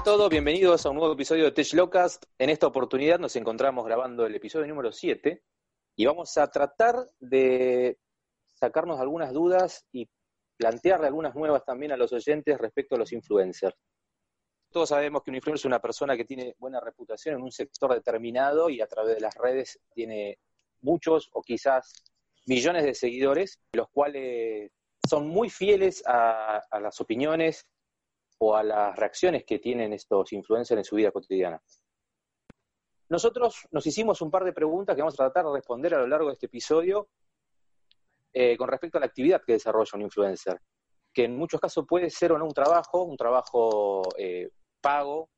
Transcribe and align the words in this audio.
a 0.00 0.02
todos, 0.02 0.30
bienvenidos 0.30 0.86
a 0.86 0.88
un 0.88 0.96
nuevo 0.96 1.12
episodio 1.12 1.44
de 1.44 1.52
Tech 1.52 1.74
Locast. 1.74 2.24
En 2.38 2.48
esta 2.48 2.66
oportunidad 2.66 3.18
nos 3.18 3.36
encontramos 3.36 3.84
grabando 3.84 4.24
el 4.24 4.34
episodio 4.34 4.66
número 4.66 4.92
7 4.92 5.42
y 5.94 6.06
vamos 6.06 6.38
a 6.38 6.50
tratar 6.50 7.10
de 7.18 7.98
sacarnos 8.54 8.98
algunas 8.98 9.34
dudas 9.34 9.84
y 9.92 10.08
plantearle 10.56 11.06
algunas 11.06 11.34
nuevas 11.34 11.66
también 11.66 11.92
a 11.92 11.98
los 11.98 12.14
oyentes 12.14 12.56
respecto 12.56 12.94
a 12.94 12.98
los 12.98 13.12
influencers. 13.12 13.76
Todos 14.70 14.88
sabemos 14.88 15.22
que 15.22 15.32
un 15.32 15.36
influencer 15.36 15.60
es 15.60 15.66
una 15.66 15.82
persona 15.82 16.16
que 16.16 16.24
tiene 16.24 16.54
buena 16.58 16.80
reputación 16.80 17.34
en 17.34 17.42
un 17.42 17.52
sector 17.52 17.92
determinado 17.92 18.70
y 18.70 18.80
a 18.80 18.86
través 18.86 19.16
de 19.16 19.20
las 19.20 19.34
redes 19.34 19.80
tiene 19.92 20.38
muchos 20.80 21.28
o 21.34 21.42
quizás 21.42 21.92
millones 22.46 22.84
de 22.84 22.94
seguidores, 22.94 23.60
los 23.74 23.90
cuales 23.90 24.72
son 25.06 25.28
muy 25.28 25.50
fieles 25.50 26.02
a, 26.06 26.56
a 26.70 26.80
las 26.80 26.98
opiniones 27.02 27.66
o 28.42 28.56
a 28.56 28.62
las 28.62 28.96
reacciones 28.96 29.44
que 29.44 29.58
tienen 29.58 29.92
estos 29.92 30.32
influencers 30.32 30.78
en 30.78 30.84
su 30.84 30.96
vida 30.96 31.10
cotidiana. 31.10 31.60
Nosotros 33.10 33.66
nos 33.70 33.86
hicimos 33.86 34.22
un 34.22 34.30
par 34.30 34.44
de 34.44 34.52
preguntas 34.52 34.94
que 34.94 35.02
vamos 35.02 35.14
a 35.14 35.24
tratar 35.24 35.44
de 35.44 35.52
responder 35.52 35.94
a 35.94 35.98
lo 35.98 36.06
largo 36.06 36.28
de 36.28 36.34
este 36.34 36.46
episodio 36.46 37.08
eh, 38.32 38.56
con 38.56 38.68
respecto 38.68 38.96
a 38.96 39.00
la 39.00 39.06
actividad 39.06 39.42
que 39.44 39.54
desarrolla 39.54 39.90
un 39.94 40.02
influencer, 40.02 40.60
que 41.12 41.24
en 41.24 41.36
muchos 41.36 41.60
casos 41.60 41.84
puede 41.86 42.08
ser 42.08 42.32
o 42.32 42.38
no 42.38 42.46
un 42.46 42.54
trabajo, 42.54 43.02
un 43.02 43.16
trabajo 43.16 44.02
eh, 44.16 44.48
pago, 44.80 45.28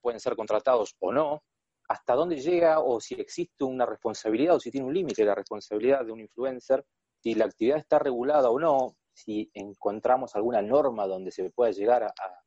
pueden 0.00 0.20
ser 0.20 0.36
contratados 0.36 0.96
o 0.98 1.12
no, 1.12 1.44
hasta 1.88 2.14
dónde 2.14 2.36
llega 2.36 2.80
o 2.80 3.00
si 3.00 3.14
existe 3.14 3.64
una 3.64 3.86
responsabilidad 3.86 4.56
o 4.56 4.60
si 4.60 4.70
tiene 4.70 4.86
un 4.86 4.94
límite 4.94 5.24
la 5.24 5.34
responsabilidad 5.34 6.04
de 6.04 6.12
un 6.12 6.20
influencer, 6.20 6.84
si 7.20 7.34
la 7.34 7.46
actividad 7.46 7.78
está 7.78 7.98
regulada 7.98 8.50
o 8.50 8.58
no, 8.58 8.96
si 9.14 9.50
encontramos 9.54 10.34
alguna 10.34 10.60
norma 10.60 11.06
donde 11.06 11.30
se 11.30 11.48
pueda 11.50 11.70
llegar 11.70 12.02
a, 12.02 12.08
a 12.08 12.41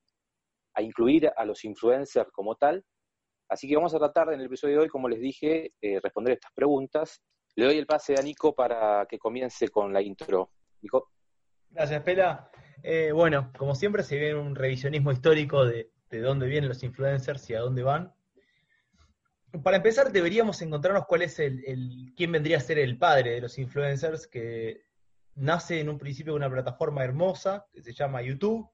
incluir 0.81 1.31
a 1.35 1.45
los 1.45 1.63
influencers 1.63 2.31
como 2.31 2.55
tal. 2.55 2.83
Así 3.47 3.67
que 3.67 3.75
vamos 3.75 3.93
a 3.93 3.99
tratar 3.99 4.33
en 4.33 4.39
el 4.39 4.47
episodio 4.47 4.75
de 4.75 4.81
hoy, 4.83 4.89
como 4.89 5.07
les 5.07 5.19
dije, 5.19 5.73
eh, 5.81 5.99
responder 6.01 6.33
estas 6.33 6.51
preguntas. 6.53 7.21
Le 7.55 7.65
doy 7.65 7.77
el 7.77 7.85
pase 7.85 8.15
a 8.17 8.21
Nico 8.21 8.53
para 8.53 9.05
que 9.07 9.19
comience 9.19 9.69
con 9.69 9.93
la 9.93 10.01
intro. 10.01 10.51
Nico. 10.81 11.11
Gracias, 11.69 12.01
Pela. 12.03 12.49
Eh, 12.83 13.11
bueno, 13.11 13.51
como 13.57 13.75
siempre 13.75 14.03
se 14.03 14.19
ve 14.19 14.35
un 14.35 14.55
revisionismo 14.55 15.11
histórico 15.11 15.65
de, 15.65 15.91
de 16.09 16.19
dónde 16.19 16.47
vienen 16.47 16.69
los 16.69 16.83
influencers 16.83 17.49
y 17.49 17.53
a 17.53 17.59
dónde 17.59 17.83
van. 17.83 18.13
Para 19.63 19.77
empezar, 19.77 20.11
deberíamos 20.11 20.61
encontrarnos 20.61 21.05
cuál 21.05 21.21
es 21.21 21.39
el, 21.39 21.63
el, 21.65 22.13
quién 22.15 22.31
vendría 22.31 22.57
a 22.57 22.61
ser 22.61 22.77
el 22.77 22.97
padre 22.97 23.31
de 23.31 23.41
los 23.41 23.57
influencers, 23.57 24.27
que 24.27 24.83
nace 25.35 25.79
en 25.79 25.89
un 25.89 25.97
principio 25.97 26.33
de 26.33 26.37
una 26.37 26.49
plataforma 26.49 27.03
hermosa 27.03 27.65
que 27.71 27.81
se 27.81 27.93
llama 27.93 28.21
YouTube, 28.21 28.69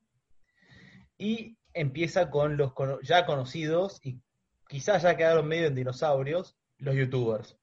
y 1.18 1.58
empieza 1.74 2.30
con 2.30 2.58
los 2.58 2.74
ya 3.04 3.26
conocidos 3.26 4.00
y 4.04 4.22
quizás 4.68 5.04
ya 5.04 5.18
quedaron 5.18 5.48
medio 5.48 5.68
en 5.68 5.76
dinosaurios, 5.76 6.56
los 6.78 6.96
youtubers. 6.96 7.58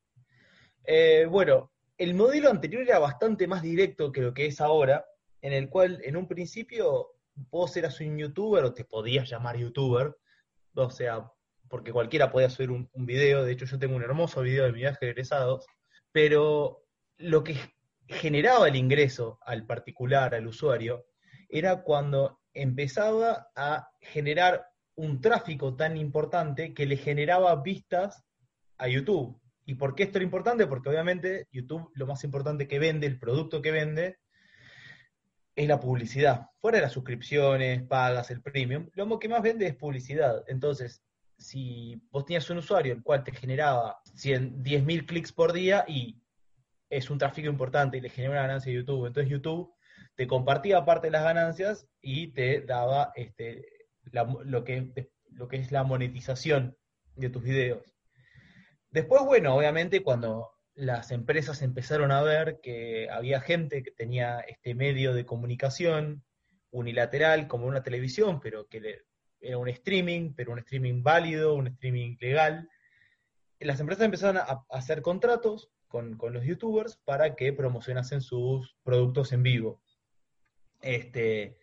Eh, 0.84 1.26
bueno, 1.28 1.72
el 1.98 2.14
modelo 2.14 2.50
anterior 2.50 2.82
era 2.82 2.98
bastante 2.98 3.46
más 3.46 3.62
directo 3.62 4.12
que 4.12 4.20
lo 4.20 4.32
que 4.32 4.46
es 4.46 4.60
ahora, 4.60 5.04
en 5.42 5.52
el 5.52 5.68
cual 5.68 6.00
en 6.04 6.16
un 6.16 6.28
principio 6.28 7.08
vos 7.50 7.76
eras 7.76 8.00
un 8.00 8.18
youtuber 8.18 8.64
o 8.64 8.74
te 8.74 8.84
podías 8.84 9.28
llamar 9.28 9.56
youtuber, 9.56 10.16
o 10.74 10.90
sea, 10.90 11.30
porque 11.68 11.92
cualquiera 11.92 12.30
podía 12.30 12.50
subir 12.50 12.70
un, 12.70 12.88
video, 12.94 13.44
de 13.44 13.52
hecho 13.52 13.66
yo 13.66 13.78
tengo 13.78 13.96
un 13.96 14.02
hermoso 14.02 14.42
video 14.42 14.64
de 14.64 14.72
mi 14.72 14.78
viaje 14.78 15.06
de 15.06 15.10
egresados, 15.12 15.66
pero 16.12 16.84
lo 17.18 17.44
que 17.44 17.56
generaba 18.06 18.68
el 18.68 18.76
ingreso 18.76 19.38
al 19.42 19.66
particular, 19.66 20.34
al 20.34 20.46
usuario, 20.46 21.06
era 21.48 21.82
cuando 21.82 22.40
empezaba 22.52 23.50
a 23.54 23.90
generar 24.00 24.66
un 24.94 25.20
tráfico 25.20 25.76
tan 25.76 25.96
importante 25.96 26.74
que 26.74 26.86
le 26.86 26.96
generaba 26.96 27.54
vistas 27.62 28.24
a 28.78 28.88
YouTube. 28.88 29.40
¿Y 29.64 29.74
por 29.74 29.94
qué 29.94 30.04
esto 30.04 30.18
era 30.18 30.24
importante? 30.24 30.66
Porque 30.66 30.88
obviamente 30.88 31.46
YouTube 31.52 31.90
lo 31.94 32.06
más 32.06 32.24
importante 32.24 32.66
que 32.66 32.78
vende, 32.78 33.06
el 33.06 33.18
producto 33.18 33.62
que 33.62 33.70
vende, 33.70 34.18
es 35.54 35.68
la 35.68 35.80
publicidad. 35.80 36.46
Fuera 36.60 36.78
de 36.78 36.82
las 36.82 36.92
suscripciones, 36.92 37.82
pagas, 37.82 38.30
el 38.30 38.42
premium, 38.42 38.88
lo 38.94 39.18
que 39.18 39.28
más 39.28 39.42
vende 39.42 39.66
es 39.66 39.74
publicidad. 39.74 40.44
Entonces, 40.46 41.02
si 41.36 42.00
vos 42.10 42.24
tenías 42.24 42.48
un 42.50 42.58
usuario 42.58 42.92
el 42.92 43.02
cual 43.02 43.24
te 43.24 43.32
generaba 43.32 44.00
100, 44.14 44.62
10.000 44.62 45.06
clics 45.06 45.32
por 45.32 45.52
día 45.52 45.84
y 45.86 46.20
es 46.90 47.10
un 47.10 47.18
tráfico 47.18 47.48
importante 47.48 47.98
y 47.98 48.00
le 48.00 48.08
genera 48.08 48.32
una 48.32 48.42
ganancia 48.42 48.72
a 48.72 48.74
YouTube, 48.74 49.06
entonces 49.06 49.30
YouTube 49.30 49.72
te 50.18 50.26
compartía 50.26 50.84
parte 50.84 51.06
de 51.06 51.12
las 51.12 51.22
ganancias 51.22 51.86
y 52.02 52.32
te 52.32 52.62
daba 52.62 53.12
este, 53.14 53.86
lo, 54.10 54.64
que, 54.64 54.92
es 55.52 55.70
la 55.70 55.84
monetización 55.84 56.76
de 57.14 57.30
tus 57.30 57.44
videos. 57.44 57.94
Después, 58.90 59.22
bueno, 59.22 59.54
obviamente 59.54 60.02
cuando 60.02 60.50
las 60.74 61.12
empresas 61.12 61.62
empezaron 61.62 62.10
a 62.10 62.20
ver 62.22 62.58
que 62.60 63.08
había 63.08 63.40
gente 63.40 63.84
que 63.84 63.92
tenía 63.92 64.40
este 64.40 64.74
medio 64.74 65.14
de 65.14 65.24
comunicación 65.24 66.24
unilateral 66.72 67.46
como 67.46 67.68
una 67.68 67.84
televisión, 67.84 68.40
pero 68.40 68.66
que 68.66 69.04
era 69.40 69.56
un 69.56 69.68
streaming, 69.68 70.34
pero 70.34 70.50
un 70.50 70.58
streaming 70.58 71.04
válido, 71.04 71.54
un 71.54 71.68
streaming 71.68 72.16
legal, 72.18 72.68
las 73.60 73.78
empresas 73.78 74.04
empezaron 74.04 74.38
a, 74.38 74.64
hacer 74.70 75.00
contratos 75.00 75.70
con, 75.86 76.16
con, 76.16 76.32
los 76.32 76.44
youtubers 76.44 76.96
para 77.04 77.36
que 77.36 77.52
promocionasen 77.52 78.20
sus 78.20 78.76
productos 78.82 79.30
en 79.30 79.44
vivo. 79.44 79.80
Este, 80.80 81.58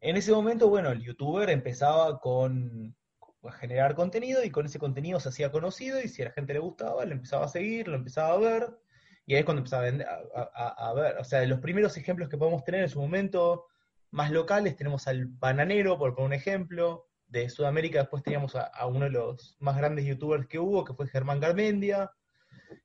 en 0.00 0.16
ese 0.16 0.32
momento, 0.32 0.68
bueno, 0.68 0.90
el 0.90 1.02
youtuber 1.02 1.50
empezaba 1.50 2.20
con 2.20 2.96
a 3.44 3.52
generar 3.52 3.96
contenido 3.96 4.44
y 4.44 4.50
con 4.50 4.66
ese 4.66 4.78
contenido 4.78 5.18
se 5.18 5.30
hacía 5.30 5.50
conocido 5.50 6.00
y 6.00 6.08
si 6.08 6.22
a 6.22 6.26
la 6.26 6.30
gente 6.32 6.52
le 6.52 6.60
gustaba, 6.60 7.04
lo 7.04 7.12
empezaba 7.12 7.46
a 7.46 7.48
seguir, 7.48 7.88
lo 7.88 7.96
empezaba 7.96 8.34
a 8.34 8.38
ver 8.38 8.78
y 9.26 9.34
ahí 9.34 9.40
es 9.40 9.44
cuando 9.44 9.60
empezaba 9.60 9.86
a, 10.34 10.88
a, 10.88 10.94
ver, 10.94 11.16
o 11.18 11.24
sea, 11.24 11.44
los 11.46 11.60
primeros 11.60 11.96
ejemplos 11.96 12.28
que 12.28 12.38
podemos 12.38 12.64
tener 12.64 12.82
en 12.82 12.88
su 12.88 13.00
momento 13.00 13.66
más 14.10 14.30
locales, 14.30 14.76
tenemos 14.76 15.08
al 15.08 15.26
bananero, 15.26 15.98
por 15.98 16.14
poner 16.14 16.26
un 16.26 16.32
ejemplo, 16.34 17.08
de 17.32 17.48
Sudamérica 17.48 18.00
después 18.00 18.22
teníamos 18.22 18.54
a, 18.56 18.86
uno 18.86 19.06
de 19.06 19.10
los 19.10 19.56
más 19.58 19.76
grandes 19.76 20.04
youtubers 20.04 20.46
que 20.46 20.58
hubo, 20.58 20.84
que 20.84 20.92
fue 20.92 21.08
Germán 21.08 21.40
Garmendia, 21.40 22.10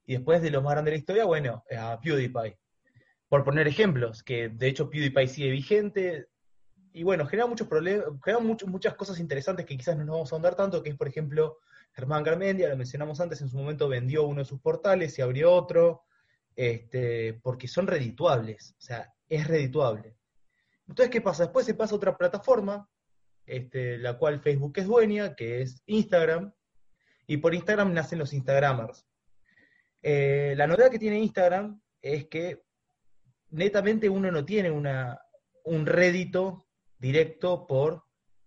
y 0.05 0.13
después 0.13 0.41
de 0.41 0.51
los 0.51 0.63
más 0.63 0.71
grandes 0.71 0.91
de 0.91 0.97
la 0.97 0.99
historia, 0.99 1.25
bueno, 1.25 1.63
a 1.77 1.99
PewDiePie 1.99 2.57
por 3.29 3.43
poner 3.43 3.67
ejemplos, 3.67 4.23
que 4.23 4.49
de 4.49 4.67
hecho 4.67 4.89
PewDiePie 4.89 5.27
sigue 5.27 5.51
vigente, 5.51 6.27
y 6.93 7.03
bueno, 7.03 7.27
genera 7.27 7.47
muchos 7.47 7.67
problemas, 7.67 8.07
genera 8.23 8.43
muchas 8.65 8.95
cosas 8.95 9.19
interesantes 9.19 9.65
que 9.65 9.77
quizás 9.77 9.97
no 9.97 10.05
nos 10.05 10.15
vamos 10.15 10.31
a 10.31 10.35
ahondar 10.35 10.55
tanto, 10.55 10.81
que 10.81 10.89
es, 10.89 10.95
por 10.95 11.07
ejemplo, 11.07 11.59
Germán 11.93 12.23
Garmendia, 12.23 12.69
lo 12.69 12.77
mencionamos 12.77 13.19
antes, 13.19 13.41
en 13.41 13.49
su 13.49 13.57
momento 13.57 13.87
vendió 13.87 14.23
uno 14.23 14.39
de 14.39 14.45
sus 14.45 14.59
portales 14.61 15.17
y 15.17 15.21
abrió 15.21 15.51
otro, 15.51 16.03
este, 16.55 17.39
porque 17.43 17.67
son 17.67 17.85
redituables, 17.85 18.75
o 18.79 18.81
sea, 18.81 19.13
es 19.29 19.47
redituable. 19.47 20.15
Entonces, 20.87 21.11
¿qué 21.11 21.21
pasa? 21.21 21.43
Después 21.43 21.65
se 21.65 21.75
pasa 21.75 21.93
a 21.93 21.97
otra 21.97 22.17
plataforma, 22.17 22.89
este, 23.45 23.97
la 23.97 24.17
cual 24.17 24.39
Facebook 24.39 24.73
es 24.77 24.87
dueña, 24.87 25.35
que 25.35 25.61
es 25.61 25.83
Instagram, 25.85 26.53
y 27.27 27.37
por 27.37 27.53
Instagram 27.53 27.93
nacen 27.93 28.19
los 28.19 28.33
Instagramers. 28.33 29.05
Eh, 30.01 30.53
la 30.57 30.65
novedad 30.65 30.89
que 30.89 30.99
tiene 30.99 31.19
Instagram 31.19 31.79
es 32.01 32.27
que 32.27 32.63
netamente 33.49 34.09
uno 34.09 34.31
no 34.31 34.45
tiene 34.45 34.71
un 34.71 35.85
rédito 35.85 36.67
directo 36.99 37.67
por 37.67 38.03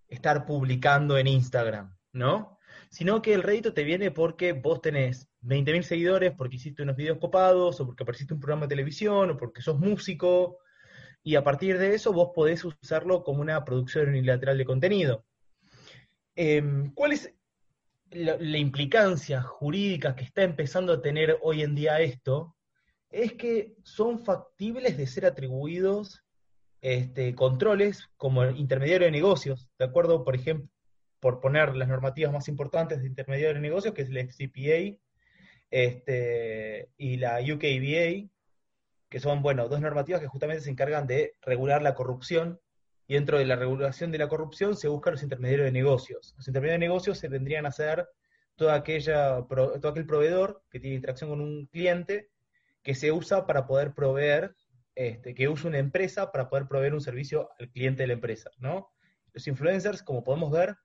estar 0.08 0.44
publicando 0.44 1.16
en 1.18 1.26
Instagram, 1.28 1.96
¿no? 2.12 2.58
Sino 2.88 3.22
que 3.22 3.34
el 3.34 3.42
rédito 3.42 3.72
te 3.72 3.84
viene 3.84 4.10
porque 4.10 4.52
vos 4.52 4.80
tenés 4.80 5.28
20.000 5.42 5.82
seguidores, 5.82 6.32
porque 6.32 6.56
hiciste 6.56 6.82
unos 6.82 6.96
videos 6.96 7.18
copados, 7.18 7.80
o 7.80 7.86
porque 7.86 8.02
apareciste 8.02 8.34
un 8.34 8.40
programa 8.40 8.66
de 8.66 8.70
televisión, 8.70 9.30
o 9.30 9.36
porque 9.36 9.62
sos 9.62 9.78
músico, 9.78 10.58
y 11.22 11.36
a 11.36 11.44
partir 11.44 11.78
de 11.78 11.94
eso 11.94 12.12
vos 12.12 12.30
podés 12.34 12.64
usarlo 12.64 13.22
como 13.22 13.40
una 13.40 13.64
producción 13.64 14.08
unilateral 14.08 14.58
de 14.58 14.64
contenido. 14.64 15.24
Eh, 16.34 16.62
¿Cuál 16.94 17.12
es 17.12 17.32
la, 18.10 18.36
la 18.38 18.58
implicancia 18.58 19.42
jurídica 19.42 20.16
que 20.16 20.24
está 20.24 20.42
empezando 20.42 20.92
a 20.92 21.02
tener 21.02 21.38
hoy 21.42 21.62
en 21.62 21.74
día 21.74 22.00
esto? 22.00 22.56
Es 23.10 23.32
que 23.34 23.74
son 23.82 24.24
factibles 24.24 24.96
de 24.96 25.06
ser 25.06 25.26
atribuidos 25.26 26.24
este, 26.80 27.34
controles 27.34 28.08
como 28.16 28.44
intermediario 28.50 29.06
de 29.06 29.12
negocios, 29.12 29.68
¿de 29.78 29.84
acuerdo? 29.84 30.24
Por 30.24 30.34
ejemplo, 30.34 30.68
por 31.18 31.40
poner 31.40 31.76
las 31.76 31.88
normativas 31.88 32.32
más 32.32 32.48
importantes 32.48 33.02
de 33.02 33.08
intermediario 33.08 33.54
de 33.54 33.60
negocios, 33.60 33.92
que 33.92 34.02
es 34.02 34.10
la 34.10 34.20
FCPA 34.20 34.98
este, 35.70 36.90
y 36.96 37.18
la 37.18 37.40
UKBA, 37.40 38.30
que 39.10 39.20
son, 39.20 39.42
bueno, 39.42 39.68
dos 39.68 39.80
normativas 39.80 40.20
que 40.20 40.28
justamente 40.28 40.62
se 40.62 40.70
encargan 40.70 41.06
de 41.06 41.34
regular 41.42 41.82
la 41.82 41.94
corrupción, 41.94 42.60
y 43.06 43.14
dentro 43.14 43.38
de 43.38 43.44
la 43.44 43.56
regulación 43.56 44.12
de 44.12 44.18
la 44.18 44.28
corrupción 44.28 44.76
se 44.76 44.86
buscan 44.86 45.14
los 45.14 45.22
intermediarios 45.24 45.66
de 45.66 45.72
negocios. 45.72 46.32
Los 46.36 46.46
intermediarios 46.46 46.80
de 46.80 46.86
negocios 46.86 47.18
se 47.18 47.28
vendrían 47.28 47.66
a 47.66 47.72
ser 47.72 48.08
aquella, 48.70 49.44
todo 49.48 49.88
aquel 49.88 50.06
proveedor 50.06 50.62
que 50.70 50.80
tiene 50.80 50.96
interacción 50.96 51.30
con 51.30 51.40
un 51.40 51.66
cliente 51.66 52.29
que 52.82 52.94
se 52.94 53.12
usa 53.12 53.46
para 53.46 53.66
poder 53.66 53.94
proveer, 53.94 54.54
este, 54.94 55.34
que 55.34 55.48
usa 55.48 55.68
una 55.68 55.78
empresa 55.78 56.32
para 56.32 56.48
poder 56.48 56.66
proveer 56.66 56.94
un 56.94 57.00
servicio 57.00 57.50
al 57.58 57.70
cliente 57.70 58.02
de 58.02 58.08
la 58.08 58.14
empresa, 58.14 58.50
¿no? 58.58 58.90
Los 59.32 59.46
influencers, 59.46 60.02
como 60.02 60.24
podemos 60.24 60.50
ver, 60.50 60.76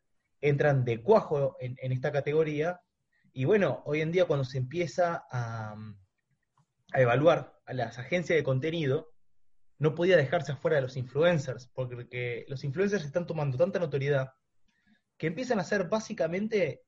entran 0.41 0.85
de 0.85 1.01
cuajo 1.01 1.55
en, 1.59 1.91
esta 1.91 2.11
categoría. 2.11 2.79
Y 3.33 3.45
bueno, 3.45 3.81
hoy 3.85 4.01
en 4.01 4.11
día 4.11 4.25
cuando 4.25 4.45
se 4.45 4.57
empieza 4.57 5.25
a, 5.31 5.75
a 6.93 7.01
evaluar 7.01 7.53
a 7.65 7.73
las 7.73 7.97
agencias 7.97 8.37
de 8.37 8.43
contenido, 8.43 9.11
no 9.79 9.95
podía 9.95 10.15
dejarse 10.15 10.51
afuera 10.51 10.77
de 10.77 10.83
los 10.83 10.95
influencers, 10.95 11.67
porque 11.73 12.45
los 12.47 12.63
influencers 12.63 13.03
están 13.03 13.25
tomando 13.25 13.57
tanta 13.57 13.79
notoriedad 13.79 14.31
que 15.17 15.27
empiezan 15.27 15.59
a 15.59 15.63
ser 15.63 15.87
básicamente 15.87 16.83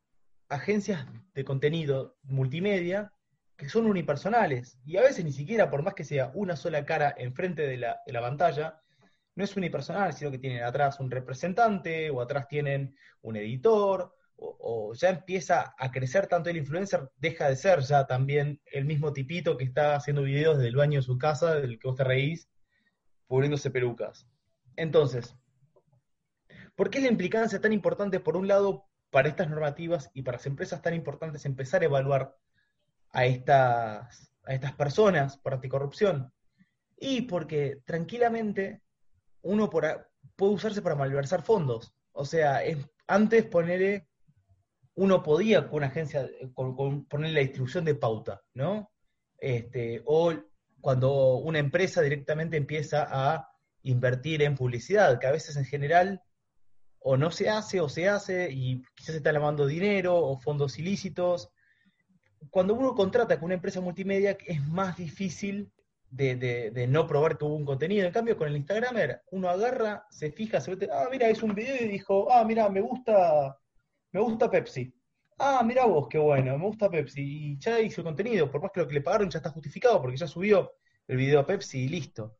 agencias 0.50 1.06
de 1.34 1.44
contenido 1.44 2.18
multimedia 2.24 3.12
que 3.58 3.70
son 3.70 3.88
unipersonales. 3.88 4.80
Y 4.86 4.98
a 4.98 5.02
veces 5.02 5.26
ni 5.26 5.32
siquiera, 5.32 5.70
por 5.70 5.82
más 5.82 5.96
que 5.96 6.04
sea 6.04 6.32
una 6.36 6.56
sola 6.56 6.86
cara 6.86 7.14
enfrente 7.18 7.64
de 7.64 7.78
la, 7.78 8.00
de 8.06 8.14
la 8.14 8.22
pantalla, 8.22 8.80
no 9.36 9.44
es 9.44 9.56
unipersonal, 9.58 10.14
sino 10.14 10.32
que 10.32 10.40
tienen 10.40 10.64
atrás 10.64 11.00
un 11.00 11.12
representante, 11.12 12.10
o 12.10 12.22
atrás 12.22 12.48
tienen 12.48 12.96
un 13.22 13.36
editor, 13.36 14.14
o, 14.36 14.94
ya 14.94 15.10
empieza 15.10 15.74
a 15.78 15.92
crecer 15.92 16.28
tanto 16.28 16.50
el 16.50 16.58
influencer, 16.58 17.10
deja 17.18 17.50
de 17.50 17.56
ser 17.56 17.82
ya 17.82 18.06
también 18.06 18.62
el 18.66 18.86
mismo 18.86 19.12
tipito 19.12 19.58
que 19.58 19.64
está 19.64 19.96
haciendo 19.96 20.22
videos 20.22 20.58
desde 20.58 20.70
el 20.70 20.76
baño 20.76 21.00
de 21.00 21.06
su 21.06 21.18
casa, 21.18 21.56
del 21.56 21.80
que 21.80 21.88
vos 21.88 21.98
te 21.98 22.04
reís, 22.04 22.50
poniéndose 23.28 23.72
pelucas. 23.72 24.28
Entonces, 24.76 25.36
¿por 26.76 26.90
qué 26.90 27.00
es 27.00 27.04
la 27.04 27.12
implicancia 27.12 27.60
tan 27.60 27.74
importante, 27.74 28.20
por 28.20 28.38
un 28.38 28.48
lado, 28.48 28.86
para 29.10 29.30
estas 29.30 29.50
normativas 29.50 30.12
y 30.14 30.22
para 30.22 30.38
las 30.38 30.46
empresas 30.46 30.82
tan 30.82 30.94
importantes 30.94 31.46
empezar 31.46 31.82
a 31.82 31.86
evaluar 31.86 32.36
a 33.12 33.26
estas, 33.26 34.32
a 34.44 34.54
estas 34.54 34.74
personas 34.74 35.38
por 35.38 35.54
anticorrupción? 35.54 36.32
Y 36.98 37.22
porque 37.24 37.82
tranquilamente 37.86 38.82
uno 39.42 39.70
puede 39.70 40.06
usarse 40.38 40.82
para 40.82 40.96
malversar 40.96 41.44
fondos. 41.44 41.94
O 42.12 42.26
sea, 42.26 42.64
es, 42.64 42.78
antes 43.08 43.46
ponerle, 43.46 44.08
uno 44.96 45.22
podía 45.24 45.68
con 45.68 45.78
una 45.78 45.88
agencia, 45.88 46.28
con, 46.54 47.06
ponerle 47.06 47.36
la 47.36 47.42
distribución 47.42 47.86
de 47.86 47.96
pauta, 47.96 48.42
¿no? 48.54 48.92
Este, 49.38 50.02
o 50.06 50.34
cuando 50.82 51.36
una 51.36 51.60
empresa 51.60 52.02
directamente 52.02 52.58
empieza 52.58 53.08
a 53.10 53.50
invertir 53.84 54.42
en 54.42 54.56
publicidad, 54.56 55.20
que 55.20 55.28
a 55.28 55.32
veces 55.32 55.56
en 55.56 55.66
general 55.66 56.22
o 57.00 57.16
no 57.16 57.32
se 57.32 57.50
hace 57.50 57.80
o 57.80 57.88
se 57.88 58.10
hace 58.10 58.50
y 58.52 58.84
quizás 58.96 59.14
se 59.14 59.18
está 59.18 59.32
lavando 59.32 59.66
dinero 59.66 60.18
o 60.18 60.38
fondos 60.40 60.78
ilícitos. 60.78 61.50
Cuando 62.50 62.74
uno 62.74 62.96
contrata 62.96 63.38
con 63.38 63.46
una 63.46 63.56
empresa 63.56 63.82
multimedia 63.82 64.38
es 64.46 64.66
más 64.68 64.98
difícil 64.98 65.72
de, 66.10 66.88
no 66.90 67.08
probar 67.08 67.38
que 67.38 67.46
hubo 67.46 67.56
un 67.56 67.66
contenido. 67.66 68.06
En 68.06 68.14
cambio, 68.14 68.38
con 68.38 68.48
el 68.48 68.58
Instagramer, 68.58 69.22
uno 69.32 69.50
agarra, 69.50 70.06
se 70.10 70.32
fija, 70.32 70.62
se 70.62 70.76
ve, 70.76 70.90
ah, 70.92 71.08
mira, 71.12 71.28
es 71.30 71.44
un 71.44 71.54
video 71.54 71.76
y 71.84 71.88
dijo, 71.88 72.32
ah, 72.32 72.44
mira, 72.46 72.70
me 72.70 72.82
gusta, 72.82 73.58
me 74.12 74.20
gusta 74.22 74.50
Pepsi. 74.50 74.94
Ah, 75.40 75.62
mira 75.64 75.86
vos, 75.86 76.08
qué 76.10 76.18
bueno, 76.18 76.58
me 76.58 76.66
gusta 76.66 76.90
Pepsi. 76.90 77.22
Y 77.22 77.60
ya 77.60 77.80
hizo 77.80 78.04
contenido, 78.04 78.50
por 78.50 78.62
más 78.62 78.72
que 78.72 78.80
lo 78.80 78.88
que 78.88 78.96
le 78.96 79.02
pagaron 79.02 79.30
ya 79.30 79.40
está 79.40 79.50
justificado, 79.52 80.02
porque 80.02 80.18
ya 80.18 80.28
subió 80.28 80.74
el 81.08 81.18
video 81.18 81.40
a 81.40 81.46
Pepsi 81.46 81.80
y 81.84 81.90
listo. 81.90 82.38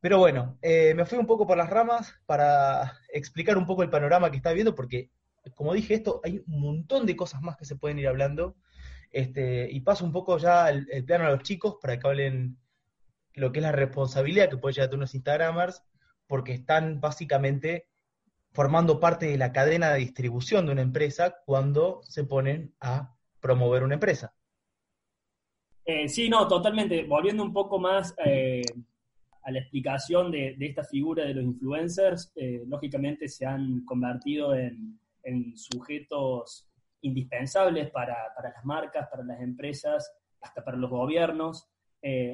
Pero 0.00 0.18
bueno, 0.18 0.58
eh, 0.62 0.94
me 0.94 1.04
fui 1.04 1.18
un 1.18 1.26
poco 1.26 1.46
por 1.46 1.56
las 1.56 1.70
ramas 1.70 2.14
para 2.26 2.98
explicar 3.12 3.58
un 3.58 3.66
poco 3.66 3.82
el 3.82 3.90
panorama 3.90 4.30
que 4.30 4.36
está 4.36 4.52
viendo, 4.52 4.74
porque, 4.74 5.10
como 5.54 5.74
dije, 5.74 5.94
esto 5.94 6.20
hay 6.24 6.38
un 6.46 6.60
montón 6.60 7.04
de 7.04 7.16
cosas 7.16 7.42
más 7.42 7.56
que 7.56 7.64
se 7.64 7.76
pueden 7.76 7.98
ir 7.98 8.08
hablando. 8.08 8.56
Este, 9.10 9.68
y 9.70 9.80
paso 9.80 10.04
un 10.04 10.12
poco 10.12 10.38
ya 10.38 10.68
el, 10.68 10.86
el 10.90 11.04
plano 11.04 11.26
a 11.26 11.30
los 11.30 11.42
chicos 11.42 11.76
para 11.80 11.98
que 11.98 12.06
hablen 12.06 12.58
lo 13.34 13.52
que 13.52 13.60
es 13.60 13.62
la 13.62 13.72
responsabilidad 13.72 14.50
que 14.50 14.56
puede 14.56 14.74
llegar 14.74 14.92
a 14.92 14.96
unos 14.96 15.14
Instagramers, 15.14 15.82
porque 16.26 16.52
están 16.52 17.00
básicamente 17.00 17.88
formando 18.52 18.98
parte 18.98 19.26
de 19.26 19.38
la 19.38 19.52
cadena 19.52 19.92
de 19.92 20.00
distribución 20.00 20.66
de 20.66 20.72
una 20.72 20.82
empresa 20.82 21.36
cuando 21.46 22.00
se 22.02 22.24
ponen 22.24 22.74
a 22.80 23.14
promover 23.40 23.82
una 23.82 23.94
empresa. 23.94 24.34
Eh, 25.84 26.08
sí, 26.08 26.28
no, 26.28 26.46
totalmente. 26.46 27.04
Volviendo 27.04 27.42
un 27.42 27.52
poco 27.52 27.78
más 27.78 28.14
eh, 28.24 28.62
a 29.42 29.50
la 29.50 29.60
explicación 29.60 30.30
de, 30.30 30.56
esta 30.60 30.84
figura 30.84 31.24
de 31.24 31.34
los 31.34 31.44
influencers, 31.44 32.30
eh, 32.36 32.62
lógicamente 32.66 33.28
se 33.28 33.46
han 33.46 33.84
convertido 33.84 34.54
en, 34.54 34.98
sujetos 35.56 36.67
indispensables 37.02 37.90
para, 37.90 38.16
para, 38.34 38.50
las 38.50 38.64
marcas, 38.64 39.08
para 39.10 39.24
las 39.24 39.40
empresas, 39.40 40.10
hasta 40.40 40.64
para 40.64 40.76
los 40.76 40.90
gobiernos, 40.90 41.68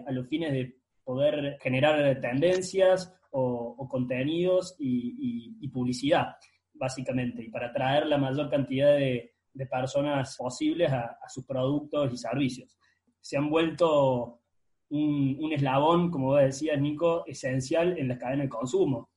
a 0.06 0.12
los 0.12 0.28
fines 0.28 0.52
de 0.52 0.76
poder 1.04 1.58
generar 1.60 2.20
tendencias 2.20 3.14
o, 3.30 3.88
contenidos 3.88 4.76
y, 4.78 5.68
publicidad, 5.68 6.36
básicamente, 6.72 7.42
y 7.44 7.50
para 7.50 7.68
atraer 7.68 8.06
la 8.06 8.18
mayor 8.18 8.48
cantidad 8.48 8.96
de, 8.96 9.30
personas 9.70 10.36
posibles 10.36 10.90
a, 10.92 11.16
sus 11.28 11.44
productos 11.44 12.12
y 12.12 12.16
servicios. 12.16 12.76
Se 13.20 13.36
han 13.36 13.50
vuelto 13.50 14.40
un, 14.90 15.52
eslabón, 15.52 16.10
como 16.10 16.36
decías, 16.36 16.80
Nico, 16.80 17.24
esencial 17.26 17.98
en 17.98 18.08
la 18.08 18.18
cadena 18.18 18.44
de 18.44 18.48
consumo, 18.48 19.10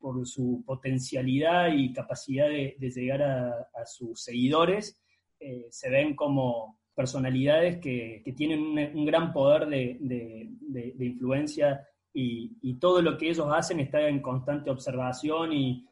por 0.00 0.26
su 0.26 0.62
potencialidad 0.66 1.72
y 1.72 1.92
capacidad 1.92 2.48
de, 2.48 2.76
llegar 2.78 3.22
a, 3.22 3.86
sus 3.86 4.22
seguidores, 4.22 4.98
eh, 5.38 5.66
se 5.70 5.90
ven 5.90 6.16
como 6.16 6.80
personalidades 6.94 7.78
que, 7.78 8.22
tienen 8.36 8.60
un, 8.94 9.04
gran 9.04 9.32
poder 9.32 9.68
de, 9.68 10.96
influencia 10.98 11.86
y, 12.12 12.74
todo 12.78 13.02
lo 13.02 13.16
que 13.16 13.28
ellos 13.30 13.46
hacen 13.52 13.80
está 13.80 14.08
en 14.08 14.20
constante 14.20 14.70
observación 14.70 15.52
y, 15.52 15.86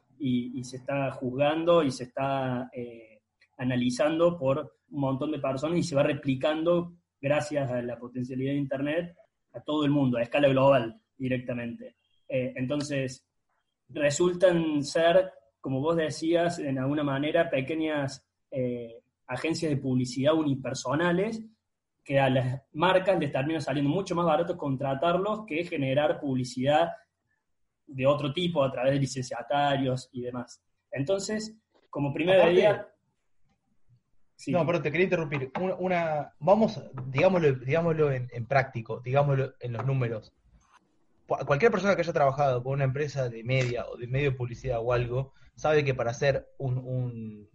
se 0.63 0.77
está 0.77 1.11
juzgando 1.11 1.83
y 1.83 1.91
se 1.91 2.03
está 2.03 2.69
eh, 2.73 3.21
analizando 3.57 4.37
por 4.37 4.73
un 4.89 4.99
montón 4.99 5.31
de 5.31 5.39
personas 5.39 5.79
y 5.79 5.83
se 5.83 5.95
va 5.95 6.03
replicando 6.03 6.93
gracias 7.21 7.71
a 7.71 7.81
la 7.81 7.97
potencialidad 7.97 8.51
de 8.51 8.57
Internet 8.57 9.15
a 9.53 9.61
todo 9.61 9.85
el 9.85 9.91
mundo, 9.91 10.17
a 10.17 10.23
escala 10.23 10.47
global 10.49 11.01
directamente. 11.17 11.95
Eh, 12.27 12.53
entonces, 12.55 13.28
resultan 13.89 14.83
ser, 14.83 15.31
como 15.59 15.81
vos 15.81 15.97
decías, 15.97 16.59
en 16.59 16.79
alguna 16.79 17.03
manera, 17.03 17.49
pequeñas 17.49 18.25
eh, 18.51 19.01
agencias 19.27 19.71
de 19.71 19.77
publicidad 19.77 20.33
unipersonales 20.33 21.43
que 22.03 22.19
a 22.19 22.29
las 22.29 22.61
marcas 22.73 23.19
les 23.19 23.31
termina 23.31 23.61
saliendo 23.61 23.91
mucho 23.91 24.15
más 24.15 24.25
barato 24.25 24.57
contratarlos 24.57 25.45
que 25.45 25.63
generar 25.63 26.19
publicidad 26.19 26.89
de 27.85 28.07
otro 28.07 28.33
tipo 28.33 28.63
a 28.63 28.71
través 28.71 28.93
de 28.93 28.99
licenciatarios 28.99 30.09
y 30.11 30.21
demás. 30.21 30.61
Entonces, 30.91 31.55
como 31.89 32.13
primera 32.13 32.51
idea... 32.51 32.87
No, 34.47 34.65
pero 34.65 34.81
te 34.81 34.89
quería 34.89 35.03
interrumpir. 35.03 35.51
Una, 35.79 36.33
vamos, 36.39 36.81
digámoslo, 37.07 37.53
digámoslo 37.55 38.11
en, 38.11 38.47
práctico, 38.47 39.01
digámoslo 39.01 39.53
en 39.59 39.73
los 39.73 39.85
números. 39.85 40.33
Cualquier 41.29 41.71
persona 41.71 41.95
que 41.95 42.01
haya 42.01 42.13
trabajado 42.13 42.63
con 42.63 42.73
una 42.73 42.83
empresa 42.83 43.29
de 43.29 43.43
media 43.43 43.85
o 43.87 43.97
de 43.97 44.07
medio 44.07 44.31
de 44.31 44.37
publicidad 44.37 44.79
o 44.81 44.91
algo, 44.91 45.33
sabe 45.55 45.83
que 45.83 45.93
para 45.93 46.11
hacer 46.11 46.47
un 46.57 47.47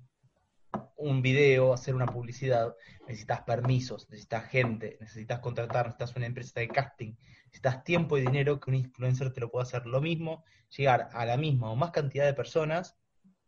un 0.97 1.23
video, 1.23 1.73
hacer 1.73 1.95
una 1.95 2.07
publicidad, 2.07 2.75
necesitas 3.07 3.43
permisos, 3.43 4.09
necesitas 4.11 4.49
gente, 4.49 4.97
necesitas 5.01 5.41
contratar, 5.41 5.87
necesitas 5.87 6.17
una 6.17 6.27
empresa 6.27 6.61
de 6.61 6.69
casting, 6.69 7.15
necesitas 7.47 7.85
tiempo 7.85 8.17
y 8.17 8.23
dinero 8.23 8.59
que 8.59 8.71
un 8.71 8.77
influencer 8.77 9.33
te 9.33 9.41
lo 9.41 9.51
pueda 9.51 9.65
hacer. 9.65 9.87
Lo 9.87 10.01
mismo, 10.01 10.45
llegar 10.75 11.11
a 11.13 11.27
la 11.27 11.37
misma 11.37 11.71
o 11.71 11.77
más 11.77 11.91
cantidad 11.91 12.25
de 12.25 12.35
personas 12.35 12.97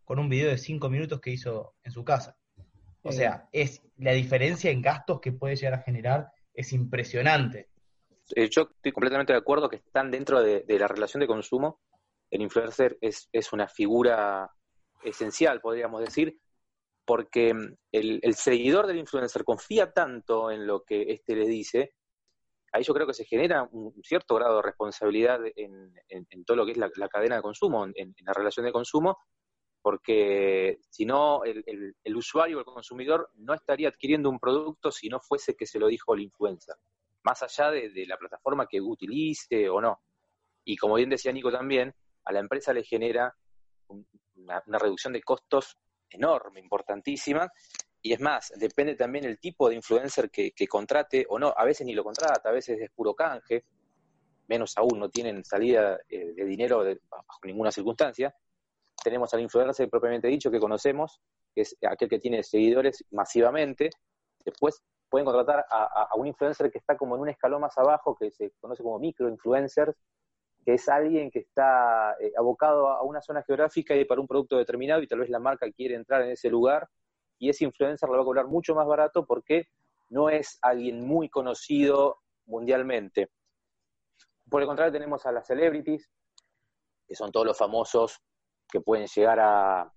con 0.04 0.18
un 0.18 0.28
video 0.28 0.50
de 0.50 0.58
cinco 0.58 0.90
minutos 0.90 1.20
que 1.20 1.30
hizo 1.30 1.74
en 1.82 1.92
su 1.92 2.04
casa. 2.04 2.36
O 3.02 3.12
sea, 3.12 3.48
es 3.52 3.82
la 3.96 4.12
diferencia 4.12 4.70
en 4.70 4.82
gastos 4.82 5.20
que 5.20 5.32
puede 5.32 5.56
llegar 5.56 5.74
a 5.74 5.82
generar 5.82 6.32
es 6.52 6.72
impresionante. 6.72 7.68
Eh, 8.34 8.48
yo 8.50 8.62
estoy 8.62 8.92
completamente 8.92 9.32
de 9.32 9.38
acuerdo 9.38 9.68
que 9.68 9.76
están 9.76 10.10
dentro 10.10 10.42
de, 10.42 10.64
la 10.68 10.88
relación 10.88 11.20
de 11.20 11.26
consumo. 11.26 11.80
El 12.30 12.42
influencer 12.42 12.98
es, 13.00 13.28
es 13.32 13.52
una 13.52 13.68
figura 13.68 14.50
esencial, 15.02 15.60
podríamos 15.60 16.00
decir, 16.00 16.38
porque 17.04 17.54
mm, 17.54 17.76
el, 17.92 18.34
seguidor 18.34 18.86
del 18.86 18.98
influencer 18.98 19.44
confía 19.44 19.92
tanto 19.92 20.50
en 20.50 20.66
lo 20.66 20.82
que 20.84 21.12
éste 21.12 21.36
le 21.36 21.46
dice, 21.46 21.94
ahí 22.72 22.82
yo 22.82 22.92
creo 22.92 23.06
que 23.06 23.14
se 23.14 23.24
genera 23.24 23.66
un 23.70 23.94
cierto 24.02 24.34
grado 24.34 24.56
de 24.56 24.62
responsabilidad 24.62 25.40
en, 25.54 25.94
todo 26.44 26.56
lo 26.56 26.66
que 26.66 26.72
es 26.72 26.78
la, 26.78 27.08
cadena 27.08 27.36
de 27.36 27.42
consumo, 27.42 27.86
en, 27.86 28.14
la 28.24 28.32
relación 28.32 28.66
de 28.66 28.72
consumo, 28.72 29.18
porque 29.80 30.78
si 30.90 31.06
no, 31.06 31.44
el, 31.44 31.64
el, 32.02 32.16
usuario, 32.16 32.58
el 32.58 32.64
consumidor, 32.64 33.30
no 33.36 33.54
estaría 33.54 33.88
adquiriendo 33.88 34.28
un 34.28 34.40
producto 34.40 34.90
si 34.90 35.08
no 35.08 35.20
fuese 35.20 35.54
que 35.54 35.64
se 35.64 35.78
lo 35.78 35.86
dijo 35.86 36.14
el 36.14 36.22
influencer, 36.22 36.74
más 37.26 37.42
allá 37.42 37.72
de, 37.72 38.06
la 38.06 38.16
plataforma 38.16 38.68
que 38.68 38.80
utilice 38.80 39.68
o 39.68 39.80
no. 39.80 40.00
Y 40.64 40.76
como 40.76 40.94
bien 40.94 41.10
decía 41.10 41.32
Nico 41.32 41.50
también, 41.50 41.92
a 42.24 42.32
la 42.32 42.38
empresa 42.38 42.72
le 42.72 42.84
genera 42.84 43.34
una 43.88 44.78
reducción 44.78 45.12
de 45.12 45.22
costos 45.22 45.76
enorme, 46.08 46.60
importantísima. 46.60 47.50
Y 48.00 48.12
es 48.12 48.20
más, 48.20 48.52
depende 48.56 48.94
también 48.94 49.24
el 49.24 49.40
tipo 49.40 49.68
de 49.68 49.74
influencer 49.74 50.30
que, 50.30 50.52
contrate 50.68 51.26
o 51.28 51.36
no. 51.36 51.52
A 51.56 51.64
veces 51.64 51.84
ni 51.84 51.94
lo 51.94 52.04
contrata, 52.04 52.48
a 52.48 52.52
veces 52.52 52.80
es 52.80 52.90
puro 52.92 53.12
canje, 53.14 53.64
menos 54.46 54.74
aún 54.76 55.00
no 55.00 55.08
tienen 55.08 55.44
salida 55.44 55.98
eh, 56.08 56.32
de 56.32 56.44
dinero 56.44 56.84
bajo 57.10 57.40
ninguna 57.42 57.72
circunstancia. 57.72 58.32
Tenemos 59.02 59.34
al 59.34 59.40
influencer 59.40 59.90
propiamente 59.90 60.28
dicho 60.28 60.48
que 60.48 60.60
conocemos, 60.60 61.20
que 61.52 61.62
es 61.62 61.76
aquel 61.90 62.08
que 62.08 62.20
tiene 62.20 62.44
seguidores 62.44 63.04
masivamente. 63.10 63.90
Después 64.44 64.80
pueden 65.08 65.24
contratar 65.24 65.64
a, 65.70 66.10
un 66.16 66.26
influencer 66.26 66.70
que 66.70 66.78
está 66.78 66.96
como 66.96 67.14
en 67.14 67.22
un 67.22 67.28
escalón 67.28 67.60
más 67.60 67.76
abajo, 67.78 68.16
que 68.16 68.30
se 68.30 68.52
conoce 68.60 68.82
como 68.82 68.98
microinfluencers, 68.98 69.96
que 70.64 70.74
es 70.74 70.88
alguien 70.88 71.30
que 71.30 71.40
está 71.40 72.16
eh, 72.20 72.32
abocado 72.36 72.88
a 72.88 73.02
una 73.02 73.22
zona 73.22 73.42
geográfica 73.42 73.94
y 73.94 74.04
para 74.04 74.20
un 74.20 74.26
producto 74.26 74.56
determinado 74.56 75.00
y 75.00 75.06
tal 75.06 75.20
vez 75.20 75.30
la 75.30 75.38
marca 75.38 75.70
quiere 75.70 75.94
entrar 75.94 76.22
en 76.22 76.30
ese 76.30 76.50
lugar 76.50 76.88
y 77.38 77.50
ese 77.50 77.64
influencer 77.64 78.08
lo 78.08 78.16
va 78.16 78.22
a 78.22 78.24
cobrar 78.24 78.46
mucho 78.46 78.74
más 78.74 78.86
barato 78.86 79.26
porque 79.26 79.68
no 80.08 80.28
es 80.30 80.58
alguien 80.62 81.06
muy 81.06 81.28
conocido 81.28 82.18
mundialmente. 82.46 83.30
Por 84.48 84.62
el 84.62 84.68
contrario, 84.68 84.92
tenemos 84.92 85.26
a 85.26 85.32
las 85.32 85.46
celebrities, 85.46 86.08
que 87.06 87.14
son 87.14 87.32
todos 87.32 87.46
los 87.46 87.58
famosos 87.58 88.20
que 88.68 88.80
pueden 88.80 89.06
llegar 89.06 89.38
a, 89.40 89.92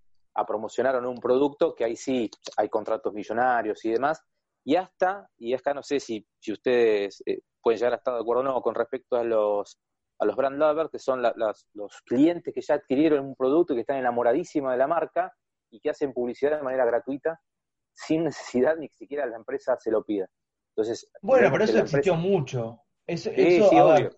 promocionar 0.47 0.95
en 0.95 1.05
un 1.05 1.19
producto, 1.19 1.75
que 1.75 1.83
ahí 1.83 1.97
sí 1.97 2.31
hay 2.55 2.69
contratos 2.69 3.13
millonarios 3.13 3.83
y 3.83 3.91
demás, 3.91 4.23
y 4.63 4.75
hasta, 4.75 5.29
y 5.37 5.53
acá 5.53 5.73
no 5.73 5.83
sé 5.83 5.99
si, 5.99 6.25
si 6.39 6.51
ustedes 6.51 7.23
eh, 7.25 7.39
pueden 7.61 7.79
llegar 7.79 7.93
a 7.93 7.97
estar 7.97 8.13
de 8.13 8.21
acuerdo 8.21 8.41
o 8.41 8.45
no 8.45 8.61
con 8.61 8.75
respecto 8.75 9.17
a 9.17 9.23
los, 9.23 9.79
a 10.19 10.25
los 10.25 10.35
brand 10.35 10.57
lovers, 10.57 10.91
que 10.91 10.99
son 10.99 11.21
los 11.21 12.01
clientes 12.05 12.53
que 12.53 12.61
ya 12.61 12.75
adquirieron 12.75 13.25
un 13.25 13.35
producto 13.35 13.73
y 13.73 13.77
que 13.77 13.81
están 13.81 13.97
enamoradísimos 13.97 14.71
de 14.71 14.77
la 14.77 14.87
marca 14.87 15.33
y 15.71 15.79
que 15.79 15.89
hacen 15.89 16.13
publicidad 16.13 16.57
de 16.57 16.63
manera 16.63 16.85
gratuita 16.85 17.39
sin 17.93 18.23
necesidad 18.25 18.77
ni 18.77 18.89
siquiera 18.89 19.25
la 19.25 19.37
empresa 19.37 19.77
se 19.77 19.91
lo 19.91 20.03
pida. 20.03 20.27
Entonces, 20.75 21.09
bueno, 21.21 21.49
pero 21.51 21.63
eso 21.63 21.79
existió 21.79 22.15
mucho. 22.15 22.81
Eso, 23.05 23.31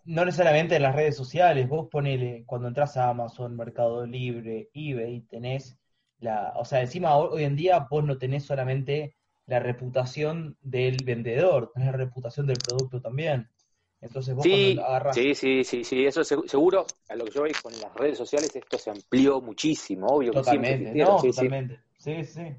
no 0.04 0.26
necesariamente 0.26 0.76
en 0.76 0.84
las 0.84 0.96
redes 0.96 1.16
sociales. 1.16 1.68
Vos 1.70 1.88
ponele, 1.90 2.44
cuando 2.46 2.68
entras 2.68 2.98
a 2.98 3.10
Amazon, 3.10 3.56
Mercado 3.56 4.06
Libre, 4.06 4.70
eBay, 4.74 5.22
tenés 5.22 5.80
la. 6.20 6.52
O 6.58 6.66
sea, 6.66 6.82
encima 6.82 7.16
hoy 7.16 7.46
en 7.46 7.56
día 7.56 7.88
vos 7.90 8.04
no 8.04 8.18
tenés 8.18 8.44
solamente 8.44 9.16
la 9.52 9.60
reputación 9.60 10.56
del 10.62 10.96
vendedor, 11.04 11.74
tenés 11.74 11.92
la 11.92 11.98
reputación 11.98 12.48
del 12.48 12.58
producto 12.58 13.02
también. 13.02 13.50
Entonces 14.00 14.34
vos 14.34 14.44
sí, 14.44 14.80
agarrás... 14.82 15.14
Sí, 15.14 15.36
sí, 15.36 15.66
sí, 15.66 15.84
sí, 15.84 16.06
eso 16.06 16.24
seguro, 16.24 16.86
a 17.10 17.16
lo 17.18 17.26
que 17.26 17.32
yo 17.32 17.42
veis 17.42 17.62
con 17.62 17.74
las 17.74 17.94
redes 17.94 18.18
sociales, 18.18 18.56
esto 18.56 18.78
se 18.78 18.92
amplió 18.92 19.42
muchísimo, 19.42 20.08
obvio. 20.08 20.32
Totalmente, 20.32 20.94
no, 20.96 21.22
totalmente. 21.22 21.82
Sí, 21.98 22.24
sí. 22.24 22.56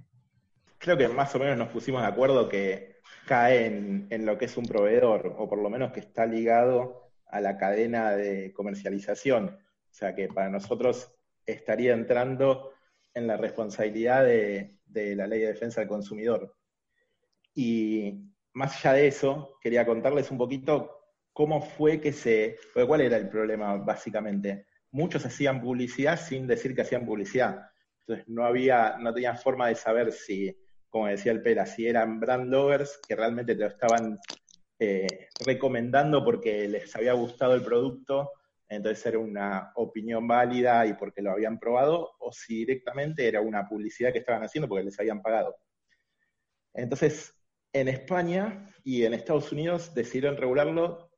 Creo 0.76 0.99
que 0.99 1.08
más 1.08 1.34
o 1.34 1.38
menos 1.38 1.56
nos 1.56 1.68
pusimos 1.70 2.02
de 2.02 2.08
acuerdo 2.08 2.46
que 2.46 3.00
cae 3.26 3.68
en, 4.11 4.26
lo 4.26 4.37
que 4.37 4.44
es 4.44 4.56
un 4.58 4.66
proveedor, 4.66 5.34
o 5.38 5.49
por 5.49 5.62
lo 5.62 5.70
menos 5.70 5.92
que 5.92 6.00
está 6.00 6.26
ligado 6.26 7.08
a 7.26 7.40
la 7.40 7.56
cadena 7.56 8.11
de 8.11 8.52
comercialización. 8.52 9.49
O 9.49 9.94
sea 9.94 10.14
que 10.14 10.28
para 10.28 10.50
nosotros 10.50 11.11
estaría 11.46 11.94
entrando 11.94 12.72
en 13.14 13.26
la 13.26 13.38
responsabilidad 13.38 14.25
de, 14.25 14.76
la 15.16 15.26
ley 15.26 15.40
de 15.40 15.46
defensa 15.46 15.80
del 15.80 15.88
consumidor. 15.88 16.54
Y 17.54 18.32
más 18.54 18.76
allá 18.76 18.94
de 18.94 19.06
eso, 19.09 19.59
quería 19.61 19.87
contarles 19.87 20.30
un 20.30 20.38
poquito 20.38 20.90
cómo 21.32 21.61
fue 21.62 22.00
que 22.00 22.12
se... 22.12 22.56
¿Cuál 22.87 23.02
era 23.02 23.16
el 23.16 23.28
problema 23.28 23.76
básicamente? 23.76 24.66
Muchos 24.90 25.25
hacían 25.25 25.61
publicidad 25.61 26.18
sin 26.21 26.47
decir 26.47 26.75
que 26.75 26.82
hacían 26.82 27.06
publicidad. 27.06 27.71
Entonces 28.00 28.28
no 28.28 28.44
había, 28.44 28.97
no 28.99 29.12
tenían 29.14 29.38
forma 29.38 29.68
de 29.68 29.75
saber 29.75 30.12
si 30.12 30.56
como 30.92 31.06
decía 31.06 31.32
el 31.32 31.42
Pera, 31.42 31.64
si 31.64 31.87
eran 31.87 32.21
brand 32.21 32.50
lovers 32.50 33.00
que 33.09 33.16
realmente 33.16 33.54
te 33.54 33.62
lo 33.62 33.66
estaban 33.66 34.21
eh, 34.78 35.28
recomendando 35.47 36.23
porque 36.23 36.68
les 36.68 36.94
había 36.94 37.14
gustado 37.14 37.54
el 37.54 37.64
producto, 37.64 38.30
entonces 38.68 39.06
era 39.06 39.18
una 39.18 39.73
opinión 39.76 40.28
válida 40.28 40.85
y 40.85 40.92
porque 40.92 41.23
lo 41.23 41.32
habían 41.32 41.59
probado, 41.59 42.11
o 42.18 42.30
si 42.30 42.66
directamente 42.66 43.26
era 43.26 43.40
una 43.40 43.66
publicidad 43.66 44.12
que 44.12 44.18
estaban 44.18 44.44
haciendo 44.44 44.68
porque 44.68 44.85
les 44.85 45.00
habían 45.00 45.23
pagado. 45.23 45.56
Entonces, 46.75 47.35
en 47.73 47.88
España 47.88 48.71
y 48.85 49.05
en 49.05 49.14
Estados 49.14 49.52
Unidos 49.52 49.95
decidieron 49.95 50.37
regularlo 50.37 51.11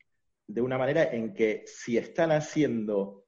de 0.46 0.60
una 0.60 0.78
manera 0.78 1.04
en 1.04 1.34
que 1.34 1.64
si 1.66 1.96
están 1.96 2.30
haciendo 2.32 3.26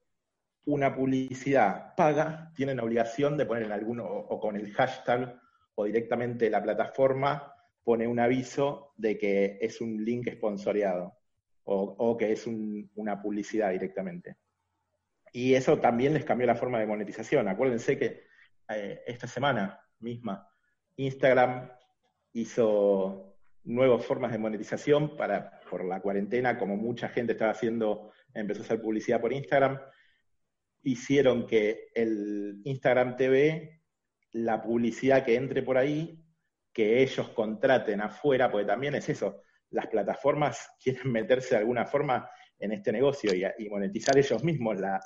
una 0.64 0.94
publicidad 0.94 1.94
paga, 1.96 2.52
tienen 2.54 2.80
obligación 2.80 3.36
de 3.36 3.46
poner 3.46 3.64
en 3.64 3.72
alguno 3.72 4.04
o 4.04 4.40
con 4.40 4.56
el 4.56 4.72
hashtag 4.72 5.40
o 5.76 5.84
directamente 5.84 6.50
la 6.50 6.62
plataforma 6.62 7.54
pone 7.84 8.08
un 8.08 8.18
aviso 8.18 8.92
de 8.96 9.16
que 9.16 9.58
es 9.60 9.80
un 9.80 10.04
link 10.04 10.28
sponsoreado 10.32 11.16
o, 11.68 12.16
que 12.16 12.32
es 12.32 12.46
una 12.46 13.20
publicidad 13.20 13.70
directamente. 13.70 14.36
Y 15.32 15.54
eso 15.54 15.78
también 15.78 16.14
les 16.14 16.24
cambió 16.24 16.46
la 16.46 16.54
forma 16.54 16.78
de 16.78 16.86
monetización. 16.86 17.48
Acuérdense 17.48 17.98
que 17.98 18.24
eh, 18.68 19.02
esta 19.06 19.26
semana 19.26 19.80
misma 19.98 20.48
Instagram 20.96 21.70
hizo 22.36 23.34
nuevas 23.64 24.04
formas 24.04 24.30
de 24.30 24.38
monetización 24.38 25.16
para, 25.16 25.60
por 25.70 25.84
la 25.84 26.00
cuarentena, 26.00 26.58
como 26.58 26.76
mucha 26.76 27.08
gente 27.08 27.32
estaba 27.32 27.52
haciendo, 27.52 28.10
empezó 28.34 28.60
a 28.60 28.64
hacer 28.64 28.80
publicidad 28.80 29.20
por 29.20 29.32
Instagram, 29.32 29.80
hicieron 30.82 31.46
que 31.46 31.88
el 31.94 32.60
Instagram 32.64 33.16
TV 33.16 33.80
la 34.32 34.60
publicidad 34.60 35.24
que 35.24 35.34
entre 35.34 35.62
por 35.62 35.78
ahí, 35.78 36.22
que 36.72 37.02
ellos 37.02 37.30
contraten 37.30 38.02
afuera, 38.02 38.50
porque 38.50 38.66
también 38.66 38.94
es 38.94 39.08
eso, 39.08 39.40
las 39.70 39.86
plataformas 39.86 40.76
quieren 40.82 41.10
meterse 41.10 41.54
de 41.54 41.60
alguna 41.60 41.86
forma 41.86 42.28
en 42.58 42.72
este 42.72 42.92
negocio 42.92 43.32
y, 43.34 43.68
monetizar 43.70 44.16
ellos 44.18 44.44
mismos 44.44 44.78
la, 44.78 45.00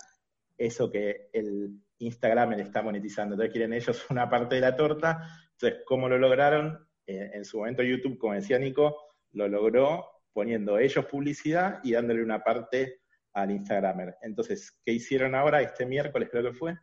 eso 0.59 0.91
que 0.91 1.29
el 1.33 1.81
Instagram 1.99 2.51
le 2.51 2.63
está 2.63 2.83
monetizando. 2.83 3.35
Entonces 3.35 3.53
quieren 3.53 3.73
ellos 3.73 4.05
una 4.11 4.29
parte 4.29 4.57
de 4.57 4.61
la 4.63 4.75
torta. 4.77 5.23
Entonces, 5.53 5.83
¿cómo 5.87 6.09
lo 6.09 6.19
lograron? 6.19 6.90
En 7.17 7.45
su 7.45 7.59
momento 7.59 7.83
YouTube, 7.83 8.19
como 8.19 8.35
decía 8.35 8.59
Nico, 8.59 8.97
lo 9.33 9.49
logró 9.49 10.07
poniendo 10.33 10.79
ellos 10.79 11.07
publicidad 11.07 11.81
y 11.83 11.93
dándole 11.93 12.23
una 12.23 12.43
parte 12.43 13.01
al 13.33 13.51
Instagramer. 13.51 14.17
Entonces, 14.23 14.81
¿qué 14.85 14.93
hicieron 14.93 15.35
ahora? 15.35 15.61
Este 15.63 15.87
miércoles 15.87 16.29
creo 16.31 16.45
que 16.45 16.57
fue, 16.57 16.79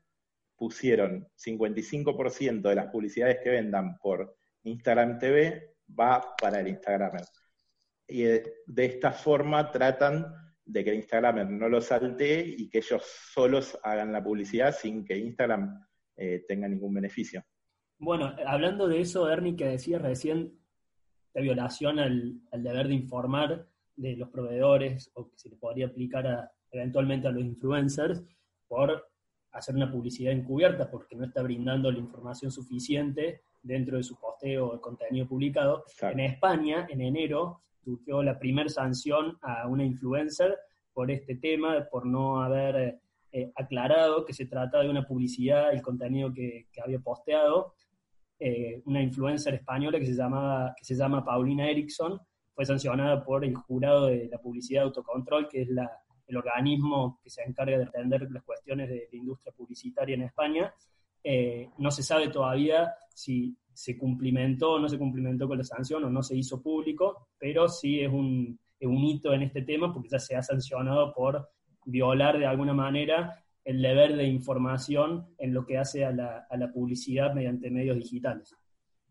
pusieron 0.55 1.27
55% 1.35 2.61
de 2.61 2.75
las 2.75 2.87
publicidades 2.87 3.39
que 3.43 3.51
vendan 3.51 3.97
por 3.97 4.35
Instagram 4.63 5.19
TV 5.19 5.75
va 5.97 6.35
para 6.39 6.59
el 6.59 6.67
Instagramer. 6.67 7.23
Y 8.07 8.23
de, 8.23 8.85
esta 8.85 9.11
forma 9.11 9.71
tratan 9.71 10.33
de 10.63 10.83
que 10.83 10.89
el 10.91 10.97
Instagramer 10.97 11.49
no 11.49 11.69
lo 11.69 11.81
salte 11.81 12.39
y 12.39 12.69
que 12.69 12.79
ellos 12.79 13.03
solos 13.33 13.77
hagan 13.83 14.11
la 14.11 14.23
publicidad 14.23 14.75
sin 14.75 15.05
que 15.05 15.17
Instagram 15.17 15.85
eh, 16.15 16.45
tenga 16.47 16.67
ningún 16.67 16.93
beneficio. 16.93 17.45
Bueno, 17.99 18.33
hablando 18.45 18.87
de 18.87 19.01
eso, 19.01 19.29
Ernie, 19.29 19.55
que 19.55 19.65
decías 19.65 20.01
recién, 20.01 20.53
la 21.33 21.41
violación 21.41 21.99
al, 21.99 22.41
deber 22.51 22.87
de 22.87 22.95
informar 22.95 23.67
de 23.95 24.15
los 24.15 24.29
proveedores 24.29 25.11
o 25.13 25.29
que 25.29 25.37
se 25.37 25.49
le 25.49 25.55
podría 25.55 25.87
aplicar 25.87 26.51
eventualmente 26.71 27.27
a 27.27 27.31
los 27.31 27.43
influencers 27.43 28.23
por 28.67 29.07
hacer 29.51 29.75
una 29.75 29.91
publicidad 29.91 30.33
encubierta 30.33 30.89
porque 30.89 31.15
no 31.15 31.25
está 31.25 31.41
brindando 31.43 31.91
la 31.91 31.99
información 31.99 32.51
suficiente 32.51 33.41
dentro 33.61 33.97
de 33.97 34.03
su 34.03 34.19
posteo 34.19 34.67
o 34.67 34.81
contenido 34.81 35.27
publicado. 35.27 35.83
En 36.01 36.19
España, 36.19 36.87
en 36.89 37.01
enero, 37.01 37.61
surgió 37.83 38.23
la 38.23 38.37
primera 38.37 38.69
sanción 38.69 39.37
a 39.41 39.67
una 39.67 39.85
influencer 39.85 40.57
por 40.93 41.11
este 41.11 41.35
tema, 41.35 41.87
por 41.91 42.05
no 42.05 42.41
haber 42.41 42.99
eh, 43.31 43.51
aclarado 43.55 44.25
que 44.25 44.33
se 44.33 44.45
trata 44.45 44.81
de 44.81 44.89
una 44.89 45.05
publicidad, 45.05 45.71
el 45.71 45.81
contenido 45.81 46.33
que, 46.33 46.67
había 46.83 46.99
posteado. 46.99 47.73
Eh, 48.39 48.81
una 48.85 49.01
influencer 49.01 49.55
española 49.55 49.99
que 49.99 50.05
se, 50.05 50.13
llamaba, 50.13 50.73
que 50.77 50.85
se 50.85 50.95
llama 50.95 51.25
Paulina 51.25 51.69
Erickson 51.69 52.19
fue 52.53 52.65
sancionada 52.65 53.23
por 53.23 53.43
el 53.43 53.55
jurado 53.55 54.07
de 54.07 54.27
la 54.31 54.37
publicidad 54.37 54.81
de 54.81 54.85
autocontrol, 54.85 55.47
que 55.47 55.63
es 55.63 55.69
la, 55.69 55.89
el 56.27 56.37
organismo 56.37 57.19
que 57.23 57.29
se 57.29 57.43
encarga 57.43 57.77
de 57.77 57.85
atender 57.85 58.29
las 58.31 58.43
cuestiones 58.43 58.89
de 58.89 59.07
la 59.11 59.17
industria 59.17 59.53
publicitaria 59.53 60.15
en 60.15 60.23
España. 60.23 60.73
Eh, 61.23 61.69
no 61.77 61.89
se 61.89 62.03
sabe 62.03 62.29
todavía 62.29 62.93
si 63.13 63.57
se 63.73 63.97
cumplimentó 63.97 64.73
o 64.73 64.79
no 64.79 64.89
se 64.89 64.97
cumplimentó 64.97 65.47
con 65.47 65.57
la 65.57 65.63
sanción 65.63 66.03
o 66.03 66.09
no 66.09 66.23
se 66.23 66.35
hizo 66.35 66.61
público, 66.61 67.29
pero 67.37 67.67
sí 67.69 68.01
es 68.01 68.11
un, 68.11 68.59
hito 68.79 69.33
en 69.33 69.43
este 69.43 69.61
tema 69.61 69.93
porque 69.93 70.09
ya 70.09 70.19
se 70.19 70.35
ha 70.35 70.43
sancionado 70.43 71.13
por 71.13 71.49
violar 71.85 72.37
de 72.37 72.45
alguna 72.45 72.73
manera 72.73 73.43
el 73.67 73.81
deber 73.81 74.15
de 74.15 74.23
información 74.23 75.27
en 75.37 75.53
lo 75.53 75.65
que 75.65 75.77
hace 75.77 76.05
a 76.05 76.13
la, 76.13 76.47
a 76.49 76.55
la 76.55 76.71
publicidad 76.71 77.33
mediante 77.33 77.69
medios 77.69 77.97
digitales. 77.97 78.55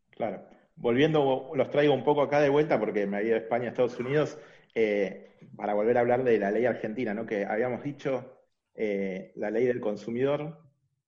Claro. 0.09 0.47
Volviendo, 0.77 1.51
los 1.55 1.71
traigo 1.71 1.93
un 1.93 2.03
poco 2.03 2.23
acá 2.23 2.41
de 2.41 2.49
vuelta 2.49 2.81
porque 2.81 3.07
me 3.07 3.19
había 3.19 3.29
ido 3.29 3.37
a 3.37 3.41
España, 3.41 3.69
Estados 3.69 4.01
Unidos. 4.01 4.39
Eh, 4.75 5.37
para 5.55 5.75
volver 5.75 5.99
a 5.99 6.01
hablar 6.01 6.25
de 6.25 6.39
la 6.39 6.51
ley 6.51 6.65
argentina, 6.65 7.13
¿no? 7.13 7.27
que 7.27 7.45
habíamos 7.45 7.83
dicho 7.83 8.41
eh, 8.75 9.33
la 9.37 9.51
ley 9.51 9.67
del 9.67 9.79
consumidor, 9.79 10.59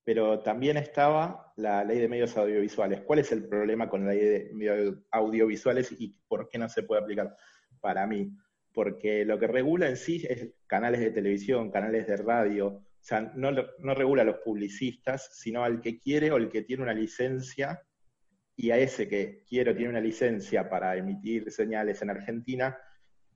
pero 0.05 0.41
también 0.41 0.77
estaba 0.77 1.55
la 1.57 1.85
ley 1.85 2.01
de 2.01 2.09
medios 2.09 2.37
audiovisuales. 2.37 3.01
¿Cuál 3.01 3.21
es 3.21 3.33
el 3.33 3.49
problema 3.49 3.89
con 3.89 4.05
la 4.05 4.13
ley 4.13 4.27
de 4.27 4.51
medios 4.53 4.95
audiovisuales 5.11 5.91
y 5.99 6.15
por 6.29 6.51
qué 6.51 6.59
no 6.59 6.69
se 6.69 6.83
puede 6.83 7.01
aplicar? 7.01 7.35
Para 7.81 8.07
mí, 8.07 8.31
porque 8.75 9.25
lo 9.25 9.39
que 9.39 9.47
regula 9.47 9.89
en 9.89 9.97
sí 9.97 10.27
es 10.29 10.51
canales 10.67 11.01
de 11.01 11.13
televisión, 11.13 11.71
canales 11.71 12.07
de 12.07 12.17
radio, 12.19 12.83
sea, 13.09 13.33
no, 13.35 13.51
no 13.53 13.95
regula 13.95 14.23
a 14.23 14.27
los 14.27 14.39
publicistas, 14.39 15.31
sino 15.33 15.65
al 15.65 15.81
que 15.81 15.99
quiere 15.99 16.31
o 16.31 16.37
el 16.37 16.51
que 16.51 16.63
tiene 16.63 16.83
una 16.83 16.95
licencia 16.95 17.83
y 18.61 18.73
a 18.73 18.77
ese 18.77 19.09
que 19.09 19.45
quiero 19.49 19.75
tiene 19.75 19.91
una 19.91 20.01
licencia 20.01 20.69
para 20.69 20.97
emitir 20.97 21.51
señales 21.53 22.03
en 22.03 22.11
Argentina, 22.11 22.77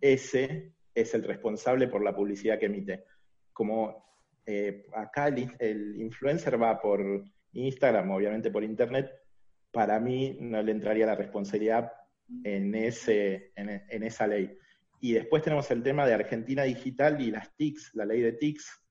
ese 0.01 0.73
es 0.93 1.15
el 1.15 1.23
responsable 1.23 1.87
por 1.87 2.03
la 2.03 2.15
publicidad 2.15 2.59
que 2.59 2.67
emite. 2.67 3.05
Como 3.53 4.05
eh, 4.45 4.85
acá 4.95 5.29
el, 5.29 5.95
influencer 6.01 6.61
va 6.61 6.81
por 6.81 7.25
Instagram, 7.53 8.11
obviamente 8.11 8.51
por 8.51 8.65
Internet, 8.65 9.13
para 9.71 10.01
mí 10.01 10.37
no 10.41 10.61
le 10.61 10.73
entraría 10.73 11.07
la 11.07 11.15
responsabilidad 11.15 11.93
en, 12.43 12.75
ese, 12.75 13.53
en, 13.55 14.03
esa 14.03 14.27
ley. 14.27 14.59
Y 15.01 15.13
después 15.13 15.45
tenemos 15.45 15.71
el 15.71 15.85
tema 15.85 16.05
de 16.05 16.15
Argentina 16.15 16.65
Digital 16.65 17.21
y 17.21 17.31
las 17.31 17.55
TICs, 17.57 17.95
la 17.95 18.05
ley 18.05 18.21
de 18.23 18.33
TICs. 18.33 18.82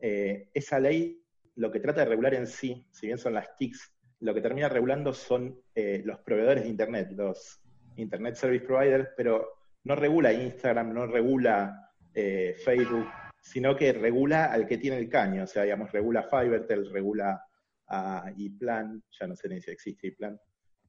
Eh, 0.00 0.50
esa 0.52 0.78
ley 0.78 1.22
lo 1.56 1.70
que 1.70 1.80
trata 1.80 2.00
de 2.00 2.10
regular 2.10 2.34
en 2.34 2.46
sí, 2.46 2.86
si 2.90 3.06
bien 3.06 3.18
son 3.18 3.34
las 3.34 3.56
TICs, 3.56 3.92
lo 4.20 4.34
que 4.34 4.40
termina 4.40 4.68
regulando 4.68 5.12
son 5.12 5.60
eh, 5.74 6.02
los 6.04 6.20
proveedores 6.20 6.64
de 6.64 6.70
Internet, 6.70 7.12
los 7.12 7.60
Internet 7.96 8.34
Service 8.34 8.64
Providers, 8.64 9.08
pero 9.16 9.56
no 9.84 9.94
regula 9.94 10.32
Instagram, 10.32 10.92
no 10.92 11.06
regula 11.06 11.92
eh, 12.14 12.54
Facebook, 12.64 13.06
sino 13.40 13.76
que 13.76 13.92
regula 13.92 14.46
al 14.46 14.66
que 14.66 14.78
tiene 14.78 14.98
el 14.98 15.08
caño, 15.08 15.44
o 15.44 15.46
sea, 15.46 15.62
digamos, 15.62 15.92
regula 15.92 16.24
Fivertel, 16.24 16.90
regula 16.90 17.42
a 17.88 18.32
iPlan, 18.36 19.02
ya 19.10 19.26
no 19.26 19.36
sé 19.36 19.48
ni 19.48 19.60
si 19.60 19.70
existe 19.70 20.08
iPlan, 20.08 20.38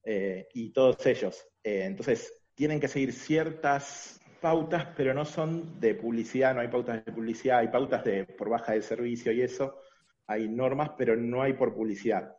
eh, 0.03 0.47
y 0.53 0.71
todos 0.71 1.05
ellos. 1.05 1.47
Eh, 1.63 1.83
entonces, 1.83 2.33
tienen 2.55 2.79
que 2.79 2.87
seguir 2.87 3.13
ciertas 3.13 4.19
pautas, 4.41 4.87
pero 4.95 5.13
no 5.13 5.25
son 5.25 5.79
de 5.79 5.95
publicidad, 5.95 6.53
no 6.53 6.61
hay 6.61 6.67
pautas 6.67 7.03
de 7.03 7.11
publicidad, 7.11 7.59
hay 7.59 7.67
pautas 7.67 8.03
de 8.03 8.25
por 8.25 8.49
baja 8.49 8.73
de 8.73 8.81
servicio 8.81 9.31
y 9.31 9.41
eso, 9.41 9.79
hay 10.27 10.47
normas, 10.47 10.91
pero 10.97 11.15
no 11.15 11.41
hay 11.41 11.53
por 11.53 11.73
publicidad. 11.73 12.35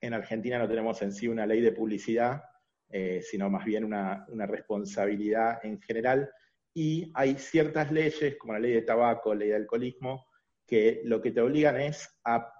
En 0.00 0.14
Argentina 0.14 0.58
no 0.58 0.68
tenemos 0.68 1.00
en 1.02 1.12
sí 1.12 1.28
una 1.28 1.46
ley 1.46 1.60
de 1.60 1.72
publicidad, 1.72 2.42
eh, 2.90 3.22
sino 3.22 3.48
más 3.48 3.64
bien 3.64 3.84
una, 3.84 4.26
responsabilidad 4.46 5.64
en 5.64 5.80
general. 5.80 6.30
Y 6.74 7.10
hay 7.14 7.34
ciertas 7.34 7.92
leyes, 7.92 8.36
como 8.36 8.52
la 8.54 8.58
ley 8.58 8.72
de 8.72 8.82
tabaco, 8.82 9.34
ley 9.34 9.48
de 9.48 9.56
alcoholismo, 9.56 10.26
que 10.66 11.02
lo 11.04 11.20
que 11.20 11.30
te 11.30 11.40
obligan 11.40 11.80
es 11.80 12.08
a 12.24 12.52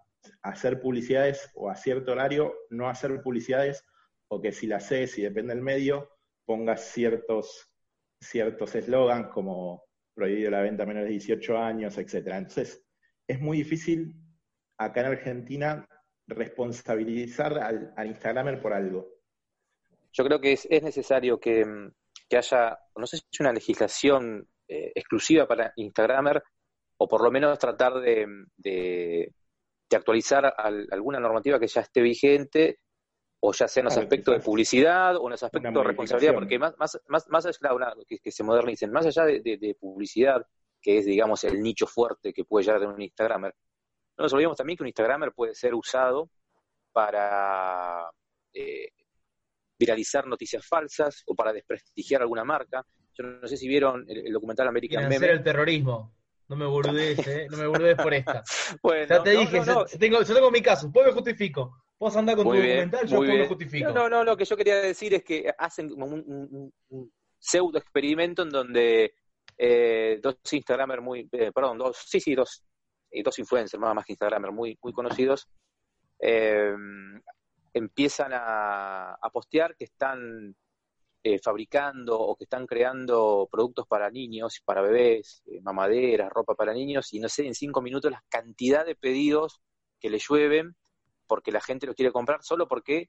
hacer 0.42 0.80
publicidades 0.80 1.50
o 1.54 1.68
a 1.68 1.74
cierto 1.74 2.12
horario 2.12 2.54
no 2.70 2.88
hacer 2.88 3.20
publicidades, 3.22 3.84
o 4.28 4.40
que 4.40 4.52
si 4.52 4.66
las 4.66 4.84
haces 4.84 5.18
y 5.18 5.22
depende 5.22 5.54
del 5.54 5.62
medio, 5.62 6.08
pongas 6.44 6.82
ciertos 6.92 7.71
ciertos 8.22 8.74
eslogans 8.74 9.28
como 9.28 9.84
prohibido 10.14 10.50
la 10.50 10.62
venta 10.62 10.84
a 10.84 10.86
menores 10.86 11.08
de 11.08 11.14
18 11.14 11.58
años, 11.58 11.98
etc. 11.98 12.28
Entonces, 12.28 12.84
es 13.26 13.40
muy 13.40 13.58
difícil 13.58 14.14
acá 14.78 15.00
en 15.00 15.06
Argentina 15.06 15.86
responsabilizar 16.26 17.58
al, 17.58 17.92
al 17.96 18.06
Instagramer 18.06 18.60
por 18.60 18.72
algo 18.72 19.22
yo 20.12 20.24
creo 20.24 20.40
que 20.40 20.52
es, 20.52 20.82
necesario 20.82 21.40
que, 21.40 21.64
haya, 22.36 22.78
no 22.96 23.06
sé 23.06 23.16
si 23.16 23.24
es 23.32 23.40
una 23.40 23.52
legislación 23.52 24.46
eh, 24.68 24.92
exclusiva 24.94 25.46
para 25.46 25.72
Instagramer, 25.76 26.42
o 26.98 27.08
por 27.08 27.22
lo 27.22 27.30
menos 27.30 27.58
tratar 27.58 27.94
de, 28.00 29.32
actualizar 29.90 30.54
alguna 30.90 31.20
normativa 31.20 31.60
que 31.60 31.66
ya 31.66 31.82
esté 31.82 32.00
vigente, 32.00 32.78
o 33.44 33.52
ya 33.52 33.66
sea 33.66 33.80
en 33.80 33.86
los 33.86 33.96
aspectos 33.96 34.36
de 34.36 34.40
publicidad 34.40 35.16
o 35.16 35.24
en 35.24 35.32
los 35.32 35.42
aspectos 35.42 35.74
de 35.74 35.82
responsabilidad, 35.82 36.32
porque 36.32 36.60
más, 36.60 36.74
más, 36.78 37.00
más, 37.08 37.28
más 37.28 37.46
allá 37.46 37.94
que, 38.06 38.18
que, 38.18 38.30
se 38.30 38.44
modernicen, 38.44 38.92
más 38.92 39.04
allá 39.04 39.24
de, 39.24 39.76
publicidad, 39.80 40.46
que 40.80 40.98
es, 40.98 41.06
digamos, 41.06 41.42
el 41.42 41.60
nicho 41.60 41.88
fuerte 41.88 42.32
que 42.32 42.44
puede 42.44 42.66
llegar 42.66 42.80
de 42.80 42.86
un 42.86 43.02
Instagramer, 43.02 43.52
no 44.16 44.22
nos 44.22 44.32
olvidemos 44.32 44.56
también 44.56 44.76
que 44.76 44.84
un 44.84 44.88
Instagramer 44.88 45.32
puede 45.32 45.56
ser 45.56 45.74
usado 45.74 46.30
para 46.92 48.08
eh, 48.54 48.90
viralizar 49.76 50.24
noticias 50.28 50.64
falsas 50.64 51.24
o 51.26 51.34
para 51.34 51.52
desprestigiar 51.52 52.22
alguna 52.22 52.44
marca. 52.44 52.86
Yo 53.14 53.24
no 53.24 53.48
sé 53.48 53.56
si 53.56 53.66
vieron 53.66 54.04
el, 54.08 54.32
documental 54.32 54.68
American 54.68 55.08
Meme. 55.08 55.26
el 55.26 55.42
terrorismo. 55.42 56.14
No 56.46 56.54
me 56.54 56.66
burdes, 56.66 57.26
¿eh? 57.26 57.48
No 57.50 57.56
me 57.56 57.66
burdes 57.66 57.96
por 57.96 58.14
esta. 58.14 58.44
bueno, 58.82 59.04
ya 59.08 59.20
te 59.20 59.30
dije, 59.30 59.62
Tengo, 59.98 60.22
yo 60.22 60.34
tengo 60.34 60.50
mi 60.52 60.62
caso, 60.62 60.86
después 60.86 61.06
me 61.06 61.12
justifico. 61.12 61.81
Vos 62.02 62.16
andar 62.16 62.34
con 62.34 62.46
tu 62.46 62.50
documental, 62.50 63.06
yo 63.06 63.20
después 63.20 63.38
me 63.38 63.46
justifico. 63.46 63.92
No, 63.92 64.08
no, 64.08 64.24
lo 64.24 64.36
que 64.36 64.44
yo 64.44 64.56
quería 64.56 64.74
decir 64.80 65.14
es 65.14 65.22
que 65.22 65.48
hacen 65.56 65.92
un, 65.92 66.74
pseudo 67.38 67.78
experimento 67.78 68.42
en 68.42 68.50
donde 68.50 69.14
eh, 69.56 70.18
dos 70.20 70.36
Instagramers 70.50 71.00
muy, 71.00 71.28
eh, 71.30 71.52
perdón, 71.54 71.78
dos, 71.78 71.96
sí, 72.04 72.18
sí, 72.18 72.34
dos, 72.34 72.64
eh, 73.08 73.22
dos 73.22 73.38
influencers, 73.38 73.80
más, 73.80 73.94
más 73.94 74.04
que 74.04 74.14
Instagramers 74.14 74.52
muy, 74.52 74.76
muy 74.82 74.92
conocidos, 74.92 75.46
eh, 76.18 76.74
empiezan 77.72 78.32
a, 78.34 79.16
postear 79.32 79.76
que 79.76 79.84
están 79.84 80.56
eh, 81.22 81.38
fabricando 81.38 82.18
o 82.18 82.34
que 82.34 82.44
están 82.44 82.66
creando 82.66 83.48
productos 83.48 83.86
para 83.86 84.10
niños, 84.10 84.60
para 84.64 84.82
bebés, 84.82 85.44
eh, 85.46 85.60
mamaderas, 85.60 86.32
ropa 86.32 86.56
para 86.56 86.74
niños, 86.74 87.12
y 87.12 87.20
no 87.20 87.28
sé, 87.28 87.46
en 87.46 87.54
cinco 87.54 87.80
minutos 87.80 88.10
la 88.10 88.24
cantidad 88.28 88.84
de 88.84 88.96
pedidos 88.96 89.60
que 90.00 90.10
le 90.10 90.18
llueven 90.18 90.74
porque 91.32 91.50
la 91.50 91.62
gente 91.62 91.86
los 91.86 91.96
quiere 91.96 92.12
comprar 92.12 92.42
solo 92.42 92.68
porque 92.68 93.08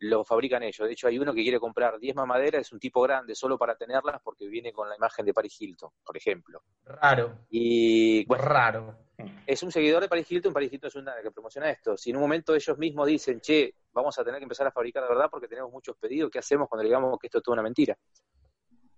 lo 0.00 0.24
fabrican 0.24 0.64
ellos. 0.64 0.88
De 0.88 0.92
hecho, 0.92 1.06
hay 1.06 1.20
uno 1.20 1.32
que 1.32 1.44
quiere 1.44 1.60
comprar 1.60 2.00
10 2.00 2.16
mamaderas, 2.16 2.62
es 2.62 2.72
un 2.72 2.80
tipo 2.80 3.00
grande, 3.00 3.36
solo 3.36 3.56
para 3.56 3.76
tenerlas 3.76 4.20
porque 4.24 4.48
viene 4.48 4.72
con 4.72 4.88
la 4.88 4.96
imagen 4.96 5.24
de 5.24 5.32
Paris 5.32 5.54
Hilton, 5.60 5.88
por 6.04 6.16
ejemplo. 6.16 6.64
Raro. 6.84 7.46
Y 7.48 8.26
raro. 8.28 8.98
Es 9.46 9.62
un 9.62 9.70
seguidor 9.70 10.02
de 10.02 10.08
Paris 10.08 10.28
Hilton, 10.28 10.52
Paris 10.52 10.72
Hilton 10.72 10.88
es 10.88 10.94
una 10.96 11.14
que 11.22 11.30
promociona 11.30 11.70
esto. 11.70 11.96
Si 11.96 12.10
en 12.10 12.16
un 12.16 12.22
momento 12.22 12.56
ellos 12.56 12.76
mismos 12.76 13.06
dicen, 13.06 13.40
che, 13.40 13.72
vamos 13.92 14.18
a 14.18 14.24
tener 14.24 14.40
que 14.40 14.44
empezar 14.46 14.66
a 14.66 14.72
fabricar 14.72 15.04
de 15.04 15.10
verdad 15.10 15.28
porque 15.30 15.46
tenemos 15.46 15.70
muchos 15.70 15.96
pedidos, 15.96 16.28
¿qué 16.28 16.40
hacemos 16.40 16.68
cuando 16.68 16.82
digamos 16.82 17.16
que 17.20 17.28
esto 17.28 17.38
es 17.38 17.44
toda 17.44 17.54
una 17.54 17.62
mentira? 17.62 17.96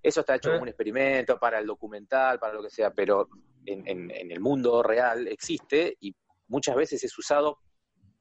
Eso 0.02 0.20
está 0.20 0.36
hecho 0.36 0.48
como 0.48 0.60
eh. 0.60 0.62
un 0.62 0.68
experimento 0.68 1.38
para 1.38 1.58
el 1.58 1.66
documental, 1.66 2.38
para 2.38 2.54
lo 2.54 2.62
que 2.62 2.70
sea, 2.70 2.90
pero 2.90 3.28
en, 3.66 4.10
el 4.10 4.40
mundo 4.40 4.82
real 4.82 5.28
existe 5.28 5.94
y 6.00 6.16
muchas 6.48 6.74
veces 6.74 7.04
es 7.04 7.18
usado 7.18 7.58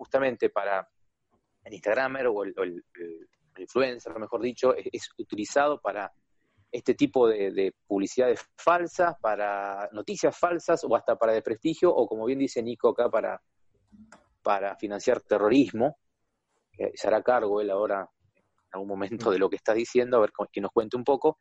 justamente 0.02 0.50
para 0.50 0.88
el 1.64 1.74
Instagramer 1.74 2.28
o 2.28 2.44
el, 2.44 2.54
el, 2.58 2.84
el 2.96 3.62
influencer, 3.62 4.18
mejor 4.18 4.42
dicho, 4.42 4.74
es, 4.76 5.10
utilizado 5.18 5.80
para 5.80 6.12
este 6.72 6.96
tipo 6.96 7.28
de, 7.28 7.52
de, 7.52 7.76
publicidades 7.86 8.40
falsas, 8.58 9.16
para 9.22 9.90
noticias 9.92 10.36
falsas 10.38 10.84
o 10.84 10.96
hasta 10.96 11.18
para 11.18 11.34
desprestigio 11.34 11.94
o 11.94 12.08
como 12.08 12.26
bien 12.26 12.40
dice 12.40 12.64
Nico 12.64 12.90
acá, 12.90 13.10
para, 13.10 13.42
para 14.42 14.76
financiar 14.78 15.22
terrorismo 15.22 15.98
se 16.96 17.08
hará 17.08 17.22
cargo 17.22 17.62
él 17.62 17.70
ahora 17.70 18.10
en 18.34 18.70
algún 18.74 18.88
momento 18.88 19.30
de 19.32 19.40
lo 19.40 19.50
que 19.50 19.58
está 19.58 19.74
diciendo, 19.74 20.18
a 20.18 20.22
ver 20.22 20.32
que 20.52 20.62
nos 20.62 20.72
cuente 20.72 20.96
un 20.96 21.04
poco, 21.04 21.40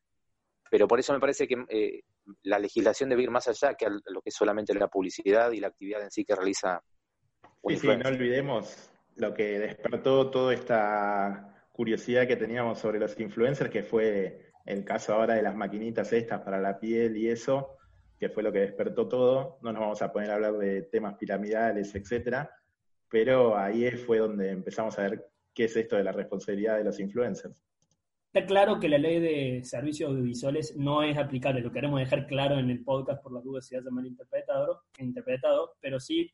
pero 0.70 0.88
por 0.88 0.99
eso 0.99 1.12
me 1.12 1.20
parece 1.20 1.46
que 1.46 1.57
eh, 1.68 2.03
la 2.42 2.59
legislación 2.59 3.09
debe 3.09 3.23
ir 3.23 3.31
más 3.31 3.46
allá 3.49 3.75
que 3.75 3.87
a 3.87 3.88
lo 3.88 4.20
que 4.20 4.31
es 4.31 4.35
solamente 4.35 4.75
la 4.75 4.88
publicidad 4.88 5.51
y 5.53 5.61
la 5.61 5.68
actividad 5.68 6.03
en 6.03 6.11
sí 6.11 6.25
que 6.25 6.35
realiza. 6.35 6.83
Sí, 7.68 7.77
sí, 7.77 7.87
no 7.87 8.09
olvidemos 8.09 8.90
lo 9.16 9.35
que 9.35 9.59
despertó 9.59 10.31
toda 10.31 10.55
esta 10.55 11.68
curiosidad 11.73 12.27
que 12.27 12.37
teníamos 12.37 12.79
sobre 12.79 12.99
los 12.99 13.18
influencers, 13.20 13.70
que 13.70 13.83
fue 13.83 14.51
el 14.64 14.85
caso 14.85 15.14
ahora 15.14 15.35
de 15.35 15.42
las 15.42 15.55
maquinitas 15.55 16.12
estas 16.12 16.40
para 16.40 16.61
la 16.61 16.79
piel 16.79 17.16
y 17.16 17.29
eso, 17.29 17.77
que 18.18 18.29
fue 18.29 18.42
lo 18.42 18.53
que 18.53 18.61
despertó 18.61 19.09
todo. 19.09 19.59
No 19.62 19.73
nos 19.73 19.81
vamos 19.81 20.03
a 20.03 20.12
poner 20.12 20.31
a 20.31 20.35
hablar 20.35 20.59
de 20.59 20.83
temas 20.83 21.16
piramidales, 21.16 21.94
etcétera, 21.94 22.51
pero 23.09 23.57
ahí 23.57 23.90
fue 23.90 24.18
donde 24.18 24.51
empezamos 24.51 24.99
a 24.99 25.03
ver 25.03 25.27
qué 25.55 25.64
es 25.64 25.77
esto 25.77 25.96
de 25.96 26.05
la 26.05 26.12
responsabilidad 26.12 26.79
de 26.79 26.85
los 26.85 26.99
influencers. 26.99 27.62
Está 28.33 28.46
claro 28.46 28.79
que 28.79 28.88
la 28.88 28.99
ley 28.99 29.18
de 29.18 29.64
servicios 29.64 30.11
audiovisuales 30.11 30.77
no 30.77 31.03
es 31.03 31.18
aplicable, 31.18 31.62
lo 31.62 31.73
queremos 31.73 31.99
dejar 31.99 32.29
claro 32.29 32.59
en 32.59 32.70
el 32.70 32.85
podcast 32.85 33.20
por 33.23 33.33
las 33.33 33.42
dudas 33.42 33.66
si 33.66 33.75
haya 33.75 33.90
malinterpretado, 33.90 34.83
interpretado, 34.99 35.73
pero 35.81 35.99
sí 35.99 36.31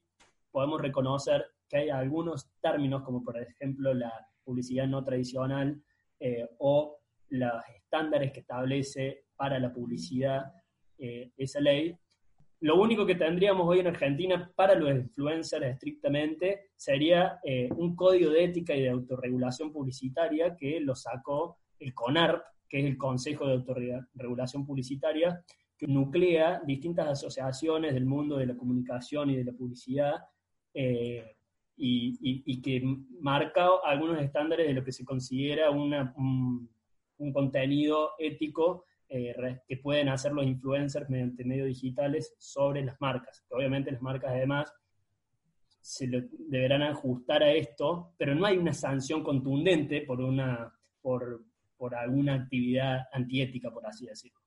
podemos 0.57 0.81
reconocer 0.81 1.45
que 1.69 1.77
hay 1.77 1.91
algunos 1.91 2.49
términos, 2.63 3.03
como 3.03 3.23
por 3.23 3.37
ejemplo 3.37 3.93
la 3.93 4.11
publicidad 4.43 4.87
no 4.87 5.05
tradicional 5.05 5.83
eh, 6.19 6.49
o 6.61 6.97
los 7.29 7.63
estándares 7.77 8.33
que 8.33 8.41
establece 8.41 9.27
para 9.37 9.59
la 9.59 9.71
publicidad 9.71 10.51
eh, 10.97 11.31
esa 11.37 11.61
ley, 11.61 11.95
lo 12.61 12.81
único 12.81 13.05
que 13.05 13.17
tendríamos 13.17 13.69
hoy 13.69 13.81
en 13.81 13.89
Argentina 13.89 14.51
para 14.57 14.75
los 14.75 14.89
influencers 14.93 15.67
estrictamente 15.67 16.71
sería 16.75 17.39
eh, 17.45 17.69
un 17.77 17.95
código 17.95 18.31
de 18.31 18.45
ética 18.45 18.75
y 18.75 18.81
de 18.81 18.89
autorregulación 18.89 19.71
publicitaria 19.71 20.57
que 20.57 20.81
lo 20.81 20.95
sacó 20.95 21.59
el 21.79 21.93
CONARP, 21.93 22.43
que 22.67 22.79
es 22.81 22.87
el 22.87 22.97
Consejo 22.97 23.47
de 23.47 23.57
Autorregulación 23.57 24.65
Publicitaria, 24.65 25.39
que 25.77 25.87
nuclea 25.87 26.63
distintas 26.67 27.09
asociaciones 27.09 27.93
del 27.93 28.07
mundo 28.07 28.39
de 28.39 28.47
la 28.47 28.57
comunicación 28.57 29.29
y 29.29 29.37
de 29.37 29.45
la 29.45 29.53
publicidad 29.53 30.15
eh, 30.79 31.37
y, 31.79 32.61
que 32.61 32.83
marca 33.21 33.69
algunos 33.85 34.21
estándares 34.21 34.67
de 34.67 34.75
lo 34.75 34.85
que 34.85 34.93
se 34.93 35.05
considera 35.05 35.71
un 35.71 36.69
contenido 37.33 38.11
ético 38.19 38.85
eh, 39.09 39.61
que 39.69 39.77
pueden 39.77 40.09
hacer 40.09 40.33
los 40.33 40.45
influencers 40.45 41.09
mediante 41.09 41.45
medios 41.45 41.69
digitales 41.69 42.35
sobre 42.39 42.85
las 42.85 43.01
marcas. 43.01 43.45
Obviamente 43.51 43.93
las 43.93 44.03
marcas 44.03 44.33
además 44.33 44.75
se 45.81 46.09
deberán 46.49 46.83
ajustar 46.83 47.45
a 47.45 47.53
esto, 47.53 48.15
pero 48.19 48.35
no 48.35 48.45
hay 48.45 48.59
una 48.59 48.73
sanción 48.73 49.23
contundente 49.23 50.01
por, 50.01 50.21
una, 50.21 50.75
por, 51.01 51.45
por 51.77 51.95
alguna 51.95 52.35
actividad 52.35 53.05
antiética, 53.13 53.71
por 53.71 53.87
así 53.87 54.07
decirlo. 54.07 54.41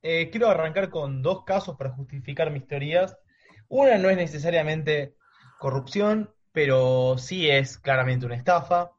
Eh, 0.00 0.30
quiero 0.30 0.48
arrancar 0.48 0.88
con 0.88 1.20
dos 1.20 1.44
casos 1.44 1.76
para 1.76 1.90
justificar 1.90 2.50
mis 2.50 2.66
teorías. 2.66 3.18
Una 3.68 3.98
no 3.98 4.10
es 4.10 4.16
necesariamente 4.16 5.14
corrupción, 5.58 6.30
pero 6.52 7.18
sí 7.18 7.48
es 7.50 7.78
claramente 7.78 8.26
una 8.26 8.36
estafa. 8.36 8.92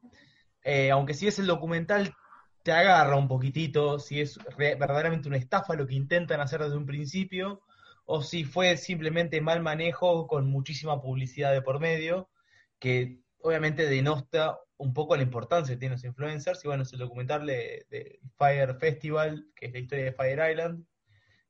Eh, 0.62 0.90
aunque 0.90 1.14
si 1.14 1.26
es 1.26 1.38
el 1.38 1.46
documental, 1.46 2.14
te 2.62 2.72
agarra 2.72 3.16
un 3.16 3.28
poquitito, 3.28 3.98
si 3.98 4.20
es 4.20 4.38
verdaderamente 4.56 5.28
una 5.28 5.38
estafa 5.38 5.74
lo 5.74 5.86
que 5.86 5.94
intentan 5.94 6.40
hacer 6.40 6.62
desde 6.62 6.76
un 6.76 6.86
principio, 6.86 7.62
o 8.04 8.22
si 8.22 8.44
fue 8.44 8.76
simplemente 8.76 9.40
mal 9.40 9.62
manejo 9.62 10.26
con 10.26 10.50
muchísima 10.50 11.00
publicidad 11.00 11.52
de 11.52 11.62
por 11.62 11.80
medio, 11.80 12.30
que 12.78 13.20
obviamente 13.40 13.86
denota 13.86 14.58
un 14.76 14.94
poco 14.94 15.16
la 15.16 15.22
importancia 15.22 15.74
que 15.74 15.78
tienen 15.78 15.96
los 15.96 16.04
influencers. 16.04 16.64
Y 16.64 16.68
bueno, 16.68 16.84
es 16.84 16.92
el 16.92 17.00
documental 17.00 17.46
de, 17.46 18.20
Fire 18.36 18.76
Festival, 18.76 19.46
que 19.54 19.66
es 19.66 19.72
la 19.72 19.78
historia 19.78 20.04
de 20.06 20.12
Fire 20.12 20.50
Island, 20.50 20.84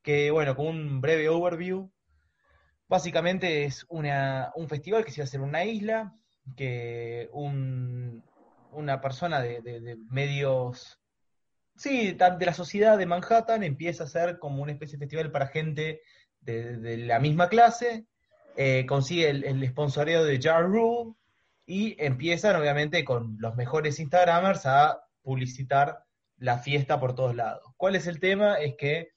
que 0.03 0.31
bueno, 0.31 0.57
con 0.57 0.67
un 0.67 1.01
breve 1.01 1.29
overview, 1.29 1.93
básicamente 2.89 3.65
es 3.65 3.87
una, 3.89 4.51
un 4.55 4.69
festival 4.69 5.05
que 5.05 5.13
se 5.13 5.21
va 5.21 5.25
a 5.25 5.27
hacer 5.27 5.41
en 5.41 5.49
una 5.49 5.65
isla, 5.65 6.15
que 6.57 7.29
una 7.33 9.01
persona 9.01 9.41
de, 9.41 9.97
medios, 10.11 10.99
sí, 11.77 12.13
de 12.13 12.47
la 12.47 12.55
sociedad 12.55 12.97
de 12.97 13.07
Manhattan 13.07 13.63
empieza 13.63 14.05
a 14.05 14.07
hacer 14.07 14.39
como 14.39 14.63
una 14.63 14.73
especie 14.73 14.97
de 14.97 15.05
festival 15.05 15.31
para 15.31 15.49
gente 15.49 16.01
de, 16.41 16.97
la 16.99 17.21
misma 17.21 17.49
clase, 17.49 18.07
eh, 18.57 18.87
consigue 18.87 19.29
el, 19.29 19.45
el 19.45 19.61
de 19.61 20.41
Jar 20.43 20.65
Rule 20.65 21.15
y 21.67 22.03
empiezan 22.03 22.57
obviamente 22.57 23.05
con 23.05 23.37
los 23.39 23.55
mejores 23.55 24.01
Instagramers 24.01 24.65
a 24.65 25.03
publicitar 25.23 26.05
la 26.39 26.59
fiesta 26.59 26.99
por 26.99 27.15
todos 27.15 27.35
lados. 27.35 27.63
¿Cuál 27.77 27.97
es 27.97 28.07
el 28.07 28.21
tema? 28.21 28.55
Es 28.55 28.77
que 28.77 29.11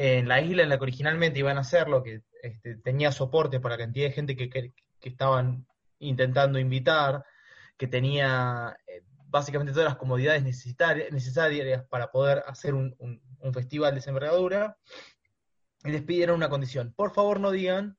en 0.00 0.28
la 0.28 0.40
isla 0.40 0.62
en 0.62 0.68
la 0.68 0.76
que 0.78 0.84
originalmente 0.84 1.40
iban 1.40 1.56
a 1.58 1.62
hacerlo, 1.62 2.04
que 2.04 2.22
este, 2.40 2.76
tenía 2.76 3.10
soporte 3.10 3.58
para 3.58 3.74
la 3.74 3.82
cantidad 3.84 4.06
de 4.06 4.12
gente 4.12 4.36
que, 4.36 4.72
estaban 5.02 5.66
intentando 5.98 6.60
invitar, 6.60 7.24
que 7.76 7.88
tenía 7.88 8.76
eh, 8.86 9.02
básicamente 9.26 9.72
todas 9.72 9.88
las 9.88 9.96
comodidades 9.96 10.44
necesarias 10.44 11.82
para 11.88 12.12
poder 12.12 12.44
hacer 12.46 12.74
un, 12.74 12.94
festival 13.52 13.96
de 13.96 14.08
envergadura, 14.08 14.76
y 15.82 15.90
les 15.90 16.02
pidieron 16.02 16.36
una 16.36 16.48
condición. 16.48 16.92
Por 16.94 17.12
favor, 17.12 17.40
no 17.40 17.50
digan 17.50 17.98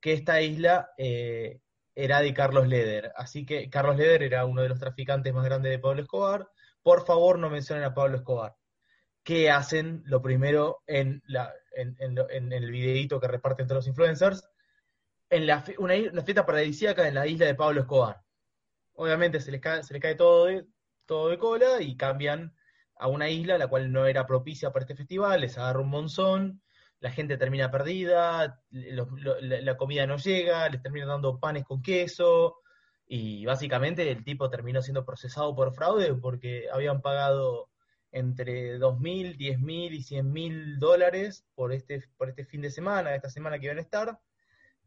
que 0.00 0.12
esta 0.12 0.40
isla 0.42 0.90
eh, 0.96 1.60
era 1.96 2.20
de 2.20 2.34
Carlos 2.34 2.68
Leder. 2.68 3.12
Así 3.16 3.44
que 3.44 3.68
Carlos 3.68 3.96
Leder 3.96 4.22
era 4.22 4.44
uno 4.44 4.62
de 4.62 4.68
los 4.68 4.78
traficantes 4.78 5.34
más 5.34 5.44
grandes 5.44 5.72
de 5.72 5.80
Pablo 5.80 6.02
Escobar. 6.02 6.48
Por 6.84 7.04
favor, 7.04 7.36
no 7.40 7.50
mencionen 7.50 7.84
a 7.84 7.94
Pablo 7.94 8.18
Escobar. 8.18 8.54
¿Qué 9.22 9.50
hacen? 9.50 10.02
Lo 10.06 10.20
primero 10.20 10.82
en, 10.86 11.22
la, 11.26 11.52
el 11.74 12.70
videíto 12.70 13.20
que 13.20 13.28
reparten 13.28 13.66
todos 13.66 13.78
los 13.78 13.86
influencers. 13.86 14.48
En 15.30 15.46
la, 15.46 15.64
una, 15.78 15.94
fiesta 16.22 16.44
paradisíaca 16.44 17.06
en 17.08 17.14
la 17.14 17.26
isla 17.26 17.46
de 17.46 17.54
Pablo 17.54 17.82
Escobar. 17.82 18.20
Obviamente 18.94 19.40
se 19.40 19.50
les 19.50 19.60
cae, 19.60 19.82
se 19.82 19.94
les 19.94 20.02
cae 20.02 20.14
todo, 20.14 20.46
de, 20.46 20.66
todo 21.06 21.28
de 21.28 21.38
cola 21.38 21.80
y 21.80 21.96
cambian 21.96 22.54
a 22.96 23.08
una 23.08 23.28
isla 23.30 23.58
la 23.58 23.66
cual 23.66 23.90
no 23.90 24.06
era 24.06 24.26
propicia 24.26 24.70
para 24.70 24.84
este 24.84 24.94
festival, 24.94 25.40
les 25.40 25.58
agarra 25.58 25.80
un 25.80 25.88
monzón, 25.88 26.62
la 27.00 27.10
gente 27.10 27.36
termina 27.36 27.70
perdida, 27.70 28.62
la, 28.70 29.76
comida 29.76 30.06
no 30.06 30.18
llega, 30.18 30.68
les 30.68 30.82
terminan 30.82 31.08
dando 31.08 31.40
panes 31.40 31.64
con 31.64 31.82
queso, 31.82 32.58
y 33.06 33.44
básicamente 33.44 34.08
el 34.08 34.22
tipo 34.22 34.48
terminó 34.48 34.80
siendo 34.82 35.04
procesado 35.04 35.54
por 35.56 35.74
fraude 35.74 36.14
porque 36.14 36.68
habían 36.72 37.02
pagado 37.02 37.71
entre 38.12 38.78
2.000, 38.78 39.36
10.000 39.36 39.92
y 39.92 40.02
100.000 40.02 40.78
dólares 40.78 41.44
por 41.54 41.72
este, 41.72 42.04
por 42.16 42.28
este 42.28 42.44
fin 42.44 42.60
de 42.60 42.70
semana, 42.70 43.14
esta 43.14 43.30
semana 43.30 43.58
que 43.58 43.66
iban 43.66 43.78
a 43.78 43.82
estar, 43.82 44.20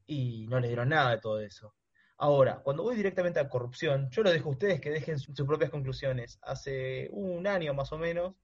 y 0.05 0.45
no 0.47 0.59
les 0.59 0.69
dieron 0.69 0.89
nada 0.89 1.11
de 1.11 1.17
todo 1.19 1.41
eso. 1.41 1.73
Ahora, 2.17 2.61
cuando 2.63 2.83
voy 2.83 2.95
directamente 2.95 3.39
a 3.39 3.49
corrupción, 3.49 4.09
yo 4.11 4.23
lo 4.23 4.31
dejo 4.31 4.49
a 4.49 4.53
ustedes 4.53 4.79
que 4.79 4.91
dejen 4.91 5.19
sus 5.19 5.35
propias 5.45 5.71
conclusiones. 5.71 6.39
Hace 6.43 7.09
un 7.11 7.45
año 7.45 7.73
más 7.73 7.91
o 7.91 7.97
menos, 7.97 8.35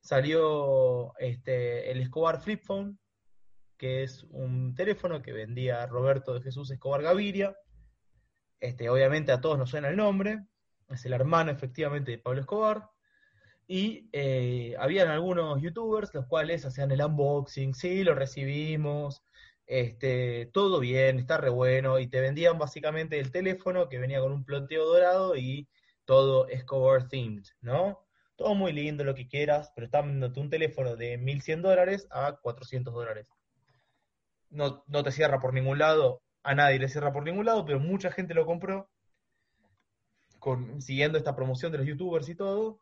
salió 0.00 1.12
este, 1.18 1.90
el 1.90 2.00
Escobar 2.00 2.40
Flip 2.40 2.62
Phone, 2.62 2.98
que 3.76 4.02
es 4.02 4.24
un 4.24 4.74
teléfono 4.74 5.22
que 5.22 5.32
vendía 5.32 5.86
Roberto 5.86 6.34
de 6.34 6.42
Jesús 6.42 6.70
Escobar 6.70 7.02
Gaviria. 7.02 7.56
Este, 8.60 8.90
obviamente 8.90 9.32
a 9.32 9.40
todos 9.40 9.58
nos 9.58 9.70
suena 9.70 9.88
el 9.88 9.96
nombre, 9.96 10.44
es 10.88 11.04
el 11.06 11.14
hermano 11.14 11.50
efectivamente 11.50 12.10
de 12.10 12.18
Pablo 12.18 12.40
Escobar. 12.40 12.90
Y 13.72 14.08
eh, 14.12 14.74
habían 14.80 15.10
algunos 15.10 15.62
youtubers 15.62 16.12
los 16.12 16.26
cuales 16.26 16.66
hacían 16.66 16.90
el 16.90 17.04
unboxing, 17.04 17.72
sí, 17.72 18.02
lo 18.02 18.16
recibimos, 18.16 19.22
este, 19.64 20.46
todo 20.52 20.80
bien, 20.80 21.20
está 21.20 21.36
re 21.38 21.50
bueno, 21.50 22.00
y 22.00 22.08
te 22.08 22.20
vendían 22.20 22.58
básicamente 22.58 23.20
el 23.20 23.30
teléfono 23.30 23.88
que 23.88 23.98
venía 23.98 24.18
con 24.20 24.32
un 24.32 24.44
planteo 24.44 24.86
dorado 24.86 25.36
y 25.36 25.68
todo 26.04 26.48
Escobar 26.48 27.06
themed, 27.08 27.44
¿no? 27.60 28.04
todo 28.34 28.56
muy 28.56 28.72
lindo, 28.72 29.04
lo 29.04 29.14
que 29.14 29.28
quieras, 29.28 29.70
pero 29.76 29.84
están 29.84 30.18
dándote 30.18 30.40
un 30.40 30.50
teléfono 30.50 30.96
de 30.96 31.16
1100 31.18 31.62
dólares 31.62 32.08
a 32.10 32.32
400 32.42 32.92
dólares. 32.92 33.28
No, 34.50 34.82
no 34.88 35.04
te 35.04 35.12
cierra 35.12 35.38
por 35.38 35.54
ningún 35.54 35.78
lado, 35.78 36.22
a 36.42 36.56
nadie 36.56 36.80
le 36.80 36.88
cierra 36.88 37.12
por 37.12 37.22
ningún 37.22 37.46
lado, 37.46 37.64
pero 37.64 37.78
mucha 37.78 38.10
gente 38.10 38.34
lo 38.34 38.46
compró, 38.46 38.90
con, 40.40 40.82
siguiendo 40.82 41.18
esta 41.18 41.36
promoción 41.36 41.70
de 41.70 41.78
los 41.78 41.86
youtubers 41.86 42.28
y 42.28 42.34
todo. 42.34 42.80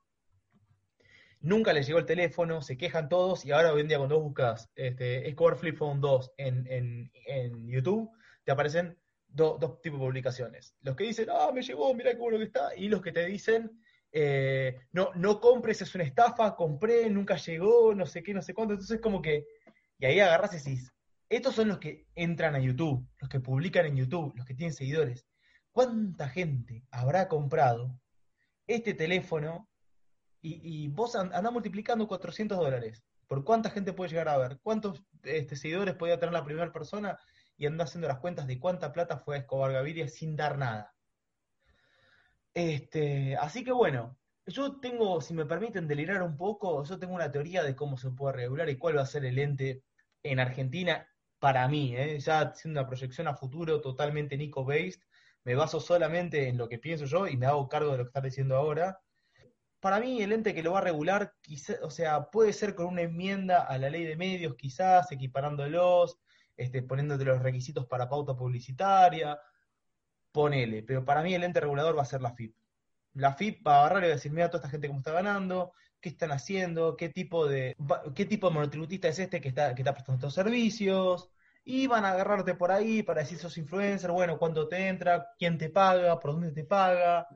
Nunca 1.40 1.72
les 1.72 1.87
llegó 1.87 2.01
el 2.01 2.07
teléfono, 2.07 2.62
se 2.62 2.77
quejan 2.77 3.09
todos, 3.09 3.44
y 3.44 3.53
ahora 3.53 3.72
hoy 3.72 3.83
en 3.83 3.88
día 3.88 3.98
cuando 3.98 4.20
buscas 4.20 4.70
este, 4.74 5.29
Escobar 5.29 5.57
Flip 5.57 5.77
Phone 5.77 6.01
2 6.01 6.33
en, 6.37 7.11
YouTube, 7.66 8.11
te 8.44 8.53
aparecen 8.53 8.98
dos 9.29 9.81
tipos 9.81 10.01
de 10.01 10.07
publicaciones. 10.07 10.74
Los 10.83 10.96
que 10.96 11.05
dicen, 11.05 11.29
ah, 11.31 11.51
me 11.55 11.62
llegó, 11.62 11.94
mira 11.94 12.11
qué 12.12 12.18
bueno 12.18 12.38
que 12.38 12.44
está, 12.44 12.74
y 12.77 12.88
los 12.88 13.01
que 13.03 13.12
te 13.12 13.24
dicen, 13.27 13.70
eh, 14.11 14.81
no, 14.92 15.11
no 15.14 15.40
compres, 15.40 15.81
es 15.83 15.94
una 15.94 16.05
estafa, 16.05 16.57
compré, 16.57 17.09
nunca 17.09 17.37
llegó, 17.37 17.94
no 17.94 18.07
sé 18.07 18.22
qué, 18.22 18.35
no 18.35 18.42
sé 18.42 18.53
cuánto. 18.53 18.74
Entonces, 18.74 19.01
como 19.01 19.22
que, 19.22 19.46
y 19.98 20.07
ahí 20.07 20.18
agarras 20.18 20.55
y 20.55 20.59
decís, 20.59 20.92
estos 21.29 21.55
son 21.55 21.68
los 21.68 21.79
que 21.79 22.07
entran 22.14 22.55
a 22.55 22.61
YouTube, 22.61 23.07
los 23.20 23.29
que 23.29 23.40
publican 23.40 23.87
en 23.87 23.96
YouTube, 23.96 24.35
los 24.35 24.46
que 24.46 24.55
tienen 24.55 24.74
seguidores. 24.74 25.27
¿Cuánta 25.72 26.29
gente 26.29 26.85
habrá 26.90 27.29
comprado 27.29 28.01
este 28.66 28.94
teléfono 28.94 29.67
y, 30.40 30.88
vos 30.88 31.16
andás 31.16 31.53
multiplicando 31.53 32.07
400 32.07 32.59
dólares? 32.59 33.03
¿Por 33.27 33.44
cuánta 33.44 33.70
gente 33.70 33.92
puede 33.92 34.11
llegar 34.11 34.29
a 34.29 34.38
ver? 34.38 34.59
¿Cuántos 34.62 35.03
este, 35.22 35.57
seguidores 35.57 35.94
podía 35.94 36.18
tener 36.18 36.33
la 36.33 36.44
primera 36.44 36.72
persona? 36.72 37.18
Y 37.57 37.66
andás 37.66 37.90
haciendo 37.90 38.09
las 38.09 38.18
cuentas 38.18 38.46
de 38.46 38.59
cuánta 38.59 38.92
plata 38.92 39.18
fue 39.18 39.37
a 39.37 39.38
Escobar 39.40 39.72
Gaviria 39.72 40.09
sin 40.09 40.37
dar 40.37 40.59
nada. 40.59 40.94
Este, 42.55 43.37
así 43.37 43.64
que 43.64 43.72
bueno, 43.72 44.16
yo 44.46 44.81
tengo, 44.81 45.20
si 45.20 45.35
me 45.35 45.46
permiten 45.46 45.87
delirar 45.87 46.22
un 46.22 46.37
poco, 46.37 46.83
yo 46.85 46.98
tengo 46.98 47.14
una 47.14 47.31
teoría 47.31 47.62
de 47.62 47.77
cómo 47.77 47.96
se 47.98 48.11
puede 48.11 48.37
regular 48.37 48.68
y 48.68 48.79
cuál 48.79 48.96
va 48.96 49.03
a 49.03 49.07
ser 49.07 49.24
el 49.24 49.38
ente 49.38 49.83
en 50.22 50.40
Argentina 50.40 51.07
para 51.38 51.68
mí, 51.68 51.94
¿eh? 51.96 52.18
ya 52.18 52.40
haciendo 52.40 52.81
una 52.81 52.88
proyección 52.88 53.29
a 53.29 53.35
futuro 53.35 53.81
totalmente 53.81 54.37
Nico-based, 54.37 55.03
me 55.44 55.55
baso 55.55 55.81
solamente 55.81 56.48
en 56.48 56.59
lo 56.59 56.68
que 56.68 56.79
pienso 56.79 57.05
yo 57.05 57.27
y 57.29 57.37
me 57.37 57.46
hago 57.46 57.68
cargo 57.68 57.92
de 57.92 57.98
lo 57.98 58.05
que 58.05 58.09
estás 58.09 58.24
diciendo 58.24 58.57
ahora. 58.57 59.01
Para 59.80 60.00
mí, 60.00 60.22
el 60.22 60.32
ente 60.32 60.54
que 60.54 60.62
lo 60.62 60.72
va 60.72 60.78
a 60.78 60.82
regular, 60.82 61.34
quizá, 61.40 61.74
o 61.82 61.90
sea, 61.90 62.30
puede 62.30 62.52
ser 62.52 62.74
con 62.74 62.86
una 62.86 63.02
enmienda 63.02 63.62
a 63.62 63.78
la 63.78 63.90
ley 63.90 64.04
de 64.04 64.16
medios, 64.16 64.56
quizás, 64.56 65.10
equiparándolos, 65.12 66.18
este, 66.56 66.82
poniéndote 66.82 67.24
los 67.24 67.40
requisitos 67.40 67.86
para 67.86 68.08
pauta 68.08 68.34
publicitaria, 68.34 69.38
ponele, 70.32 70.82
pero 70.82 71.04
para 71.04 71.22
mí 71.22 71.34
el 71.34 71.44
ente 71.44 71.60
regulador 71.60 71.96
va 71.96 72.02
a 72.02 72.06
ser 72.06 72.20
la 72.20 72.32
FIP. 72.32 72.54
La 73.14 73.34
FIP 73.34 73.66
va 73.66 73.76
a 73.76 73.80
agarrar 73.80 74.04
y 74.04 74.06
va 74.06 74.12
a 74.12 74.16
decir, 74.16 74.32
mira 74.32 74.48
toda 74.50 74.58
esta 74.58 74.70
gente 74.70 74.88
cómo 74.88 75.00
está 75.00 75.12
ganando, 75.12 75.72
qué 76.00 76.08
están 76.10 76.32
haciendo, 76.32 76.96
qué 76.96 77.08
tipo 77.08 77.46
de 77.46 77.76
qué 78.14 78.24
tipo 78.26 78.48
de 78.48 78.54
monotributista 78.54 79.08
es 79.08 79.18
este 79.18 79.40
que 79.40 79.48
está, 79.48 79.74
que 79.74 79.82
está 79.82 79.92
prestando 79.92 80.18
estos 80.18 80.34
servicios, 80.34 81.30
y 81.64 81.86
van 81.86 82.04
a 82.04 82.12
agarrarte 82.12 82.54
por 82.54 82.72
ahí 82.72 83.02
para 83.02 83.20
decir 83.20 83.38
sos 83.38 83.58
influencer, 83.58 84.10
bueno, 84.10 84.38
cuánto 84.38 84.68
te 84.68 84.88
entra, 84.88 85.28
quién 85.38 85.58
te 85.58 85.68
paga, 85.68 86.18
por 86.18 86.32
dónde 86.32 86.52
te 86.52 86.64
paga, 86.64 87.28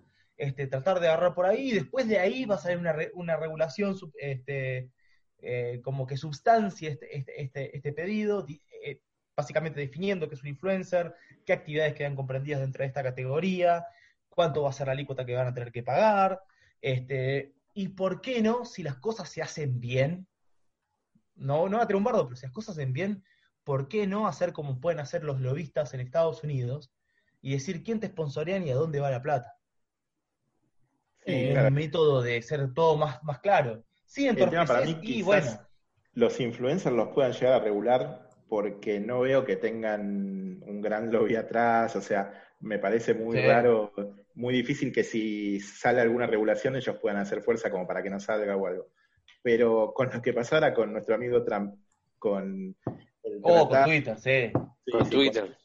este, 0.42 0.66
tratar 0.66 0.98
de 0.98 1.06
agarrar 1.06 1.34
por 1.34 1.46
ahí, 1.46 1.70
y 1.70 1.74
después 1.74 2.08
de 2.08 2.18
ahí 2.18 2.44
va 2.44 2.56
a 2.56 2.58
salir 2.58 2.78
una, 3.14 3.36
regulación 3.36 3.96
este, 4.18 4.90
eh, 5.38 5.80
como 5.84 6.04
que 6.04 6.16
substancie 6.16 6.90
este, 6.90 7.16
este, 7.16 7.42
este, 7.42 7.76
este 7.76 7.92
pedido, 7.92 8.44
eh, 8.48 9.00
básicamente 9.36 9.78
definiendo 9.78 10.28
qué 10.28 10.34
es 10.34 10.42
un 10.42 10.48
influencer, 10.48 11.14
qué 11.46 11.52
actividades 11.52 11.94
quedan 11.94 12.16
comprendidas 12.16 12.60
dentro 12.60 12.82
de 12.82 12.88
esta 12.88 13.04
categoría, 13.04 13.86
cuánto 14.28 14.62
va 14.62 14.70
a 14.70 14.72
ser 14.72 14.88
la 14.88 14.94
alícuota 14.94 15.24
que 15.24 15.36
van 15.36 15.46
a 15.46 15.54
tener 15.54 15.70
que 15.70 15.84
pagar, 15.84 16.40
este, 16.80 17.54
y 17.72 17.90
por 17.90 18.20
qué 18.20 18.42
no, 18.42 18.64
si 18.64 18.82
las 18.82 18.96
cosas 18.96 19.28
se 19.28 19.42
hacen 19.42 19.78
bien, 19.78 20.26
no, 21.36 21.68
no 21.68 21.76
va 21.76 21.84
a 21.84 21.86
tener 21.86 21.98
un 21.98 22.04
bardo, 22.04 22.24
pero 22.26 22.36
si 22.36 22.46
las 22.46 22.52
cosas 22.52 22.74
se 22.74 22.82
hacen 22.82 22.92
bien, 22.92 23.22
¿por 23.62 23.86
qué 23.86 24.08
no 24.08 24.26
hacer 24.26 24.52
como 24.52 24.80
pueden 24.80 24.98
hacer 24.98 25.22
los 25.22 25.40
lobistas 25.40 25.94
en 25.94 26.00
Estados 26.00 26.42
Unidos? 26.42 26.92
y 27.42 27.52
decir 27.52 27.82
quién 27.82 28.00
te 28.00 28.06
sponsorean 28.06 28.66
y 28.66 28.70
a 28.70 28.76
dónde 28.76 29.00
va 29.00 29.10
la 29.10 29.20
plata. 29.20 29.58
Sí, 31.24 31.32
Eh, 31.32 31.50
claro. 31.52 31.68
Un 31.68 31.74
método 31.74 32.22
de 32.22 32.42
ser 32.42 32.72
todo 32.74 32.96
más, 32.96 33.22
más 33.22 33.38
claro. 33.40 33.84
Sí, 34.06 34.26
El 34.26 34.36
tema 34.36 34.64
para 34.66 34.84
mí 34.84 34.98
y 35.02 35.22
bueno, 35.22 35.46
los 36.14 36.38
influencers 36.40 36.94
los 36.94 37.08
puedan 37.08 37.32
llegar 37.32 37.54
a 37.54 37.64
regular 37.64 38.28
porque 38.48 39.00
no 39.00 39.20
veo 39.20 39.44
que 39.44 39.56
tengan 39.56 40.62
un 40.62 40.80
gran 40.82 41.10
lobby 41.10 41.36
atrás, 41.36 41.96
o 41.96 42.02
sea, 42.02 42.32
me 42.60 42.78
parece 42.78 43.14
muy 43.14 43.38
Sí. 43.38 43.46
raro, 43.46 43.92
muy 44.34 44.52
difícil 44.52 44.92
que 44.92 45.04
si 45.04 45.58
sale 45.60 46.00
alguna 46.02 46.26
regulación 46.26 46.76
ellos 46.76 46.96
puedan 47.00 47.18
hacer 47.18 47.40
fuerza 47.42 47.70
como 47.70 47.86
para 47.86 48.02
que 48.02 48.10
no 48.10 48.20
salga 48.20 48.54
o 48.56 48.66
algo. 48.66 48.88
Pero 49.42 49.92
con 49.94 50.10
lo 50.12 50.20
que 50.20 50.32
pasara 50.34 50.74
con 50.74 50.92
nuestro 50.92 51.14
amigo 51.14 51.42
Trump, 51.44 51.74
con 52.18 52.76
el 53.22 53.38
oh, 53.42 53.68
con 53.68 53.84
Twitter, 53.84 54.18
sí. 54.18 54.52
sí, 54.84 54.92
Con 54.92 55.04
sí, 55.06 55.10
Twitter. 55.10 55.56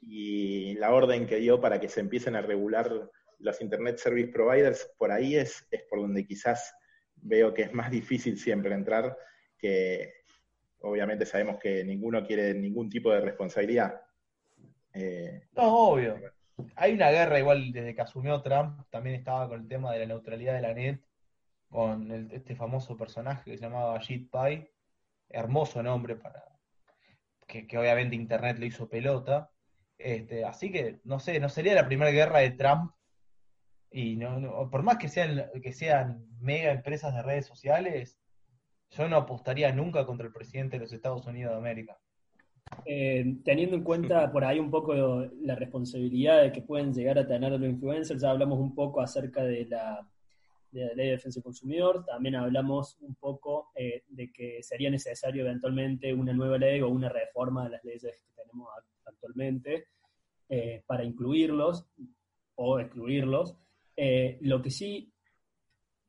y 0.00 0.74
la 0.74 0.92
orden 0.94 1.26
que 1.26 1.36
dio 1.36 1.60
para 1.60 1.80
que 1.80 1.88
se 1.88 2.00
empiecen 2.00 2.36
a 2.36 2.42
regular 2.42 3.10
los 3.44 3.60
Internet 3.60 3.98
Service 3.98 4.28
Providers, 4.32 4.90
por 4.98 5.12
ahí 5.12 5.36
es, 5.36 5.66
es 5.70 5.82
por 5.84 6.00
donde 6.00 6.26
quizás 6.26 6.74
veo 7.16 7.52
que 7.52 7.62
es 7.62 7.72
más 7.72 7.90
difícil 7.90 8.38
siempre 8.38 8.74
entrar, 8.74 9.16
que 9.58 10.14
obviamente 10.80 11.26
sabemos 11.26 11.58
que 11.58 11.84
ninguno 11.84 12.26
quiere 12.26 12.54
ningún 12.54 12.88
tipo 12.88 13.10
de 13.12 13.20
responsabilidad. 13.20 14.00
Eh, 14.94 15.48
No, 15.52 15.90
obvio. 15.90 16.20
Hay 16.76 16.94
una 16.94 17.10
guerra 17.10 17.38
igual 17.38 17.70
desde 17.72 17.94
que 17.94 18.00
asumió 18.00 18.40
Trump, 18.42 18.80
también 18.90 19.16
estaba 19.16 19.48
con 19.48 19.60
el 19.60 19.68
tema 19.68 19.92
de 19.92 20.00
la 20.00 20.06
neutralidad 20.06 20.54
de 20.54 20.62
la 20.62 20.72
net, 20.74 21.00
con 21.68 22.10
el- 22.10 22.32
este 22.32 22.54
famoso 22.56 22.96
personaje 22.96 23.50
que 23.50 23.58
se 23.58 23.64
llamaba 23.64 23.96
Ajit 23.96 24.30
Pai, 24.30 24.70
hermoso 25.28 25.82
nombre 25.82 26.16
para 26.16 26.44
que, 27.46 27.66
que 27.66 27.76
obviamente 27.78 28.16
Internet 28.16 28.58
le 28.58 28.66
hizo 28.66 28.88
pelota. 28.88 29.50
Este, 29.98 30.44
así 30.44 30.72
que 30.72 31.00
no 31.04 31.18
sé, 31.20 31.38
no 31.40 31.48
sería 31.48 31.74
la 31.74 31.86
primera 31.86 32.10
guerra 32.10 32.38
de 32.40 32.52
Trump 32.52 32.93
y 33.96 34.16
no, 34.16 34.40
no- 34.40 34.68
por 34.70 34.82
más 34.82 34.98
que 34.98 35.08
sean 35.08 35.46
que 35.62 35.72
sean 35.72 36.26
mega 36.40 36.72
empresas 36.72 37.14
de 37.14 37.22
redes 37.22 37.46
sociales, 37.46 38.18
yo 38.90 39.08
no 39.08 39.16
apostaría 39.16 39.72
nunca 39.72 40.04
contra 40.04 40.26
el 40.26 40.32
presidente 40.32 40.76
de 40.76 40.80
los 40.82 40.92
Estados 40.92 41.24
Unidos 41.26 41.52
de 41.52 41.58
América. 41.58 41.96
Eh, 42.86 43.36
teniendo 43.44 43.76
en 43.76 43.84
cuenta 43.84 44.32
por 44.32 44.44
ahí 44.44 44.58
un 44.58 44.70
poco 44.70 44.94
la 45.42 45.54
responsabilidad 45.54 46.42
de 46.42 46.50
que 46.50 46.62
pueden 46.62 46.92
llegar 46.92 47.18
a 47.18 47.26
tener 47.26 47.52
los 47.52 47.62
influencers, 47.62 48.20
ya 48.20 48.30
hablamos 48.30 48.58
un 48.58 48.74
poco 48.74 49.00
acerca 49.00 49.44
de 49.44 49.66
la, 49.66 50.04
de 50.72 50.86
la 50.86 50.94
ley 50.94 51.06
de 51.06 51.12
defensa 51.12 51.38
del 51.38 51.44
consumidor, 51.44 52.04
también 52.04 52.34
hablamos 52.34 52.96
un 53.00 53.14
poco 53.14 53.68
eh, 53.76 54.02
de 54.08 54.32
que 54.32 54.60
sería 54.62 54.90
necesario 54.90 55.44
eventualmente 55.44 56.12
una 56.12 56.32
nueva 56.32 56.58
ley 56.58 56.80
o 56.80 56.88
una 56.88 57.08
reforma 57.10 57.62
de 57.64 57.70
las 57.70 57.84
leyes 57.84 58.02
que 58.02 58.42
tenemos 58.42 58.68
actualmente 59.04 59.86
eh, 60.48 60.82
para 60.86 61.04
incluirlos 61.04 61.86
o 62.56 62.80
excluirlos. 62.80 63.56
Eh, 63.96 64.38
lo 64.42 64.60
que 64.60 64.70
sí, 64.70 65.12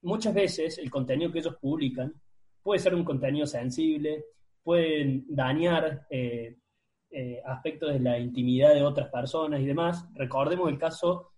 muchas 0.01 0.33
veces 0.33 0.77
el 0.77 0.89
contenido 0.89 1.31
que 1.31 1.39
ellos 1.39 1.57
publican 1.57 2.13
puede 2.61 2.79
ser 2.79 2.95
un 2.95 3.03
contenido 3.03 3.45
sensible, 3.45 4.25
pueden 4.63 5.25
dañar 5.27 6.07
eh, 6.09 6.57
eh, 7.11 7.41
aspectos 7.45 7.93
de 7.93 7.99
la 7.99 8.17
intimidad 8.17 8.73
de 8.73 8.83
otras 8.83 9.09
personas 9.09 9.61
y 9.61 9.65
demás. 9.65 10.05
Recordemos 10.13 10.69
el 10.69 10.79
caso 10.79 11.31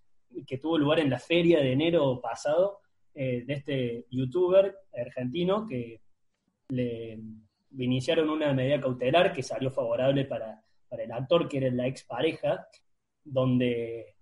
que 0.45 0.57
tuvo 0.57 0.77
lugar 0.77 0.99
en 0.99 1.09
la 1.09 1.19
feria 1.19 1.59
de 1.59 1.71
enero 1.71 2.19
pasado 2.21 2.81
de 3.13 3.45
este 3.47 4.05
youtuber 4.11 4.75
argentino 4.93 5.65
que 5.65 6.01
le, 6.69 7.17
le 7.71 7.83
iniciaron 7.83 8.29
una 8.29 8.53
medida 8.53 8.79
cautelar 8.79 9.33
que 9.33 9.41
salió 9.41 9.71
favorable 9.71 10.25
para, 10.25 10.63
para 10.87 11.03
el 11.03 11.11
actor, 11.11 11.47
que 11.47 11.57
era 11.57 11.71
la 11.71 11.87
expareja, 11.87 12.67
donde 13.23 14.16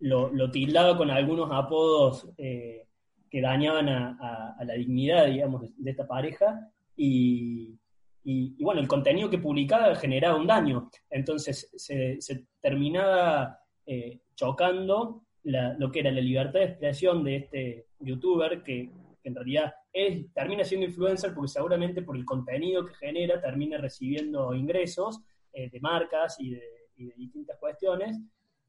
lo, 0.00 0.50
tildaba 0.50 0.96
con 0.96 1.10
algunos 1.10 1.50
apodos 1.52 2.28
eh, 2.38 2.86
que 3.30 3.40
dañaban 3.40 3.88
a, 3.88 4.56
la 4.64 4.74
dignidad, 4.74 5.26
digamos, 5.26 5.62
de, 5.76 5.90
esta 5.90 6.06
pareja, 6.06 6.70
y, 6.96 7.78
bueno, 8.58 8.80
el 8.80 8.88
contenido 8.88 9.30
que 9.30 9.38
publicaba 9.38 9.94
generaba 9.94 10.36
un 10.36 10.46
daño. 10.46 10.90
Entonces 11.10 11.70
se, 11.76 12.46
terminaba 12.60 13.58
eh, 13.84 14.20
chocando 14.34 15.22
la- 15.44 15.74
lo 15.78 15.92
que 15.92 16.00
era 16.00 16.10
la 16.10 16.20
libertad 16.20 16.60
de 16.60 16.66
expresión 16.66 17.22
de 17.22 17.36
este 17.36 17.86
youtuber, 18.00 18.62
que, 18.62 18.90
en 19.22 19.34
realidad 19.34 19.74
es, 19.92 20.32
termina 20.32 20.62
siendo 20.64 20.86
influencer 20.86 21.34
porque 21.34 21.48
seguramente 21.48 22.02
por 22.02 22.16
el 22.16 22.24
contenido 22.24 22.84
que 22.84 22.94
genera 22.94 23.40
termina 23.40 23.76
recibiendo 23.76 24.54
ingresos 24.54 25.20
eh, 25.52 25.68
de 25.68 25.80
marcas 25.80 26.36
y 26.38 26.50
de 26.50 26.62
distintas 27.16 27.58
cuestiones, 27.58 28.16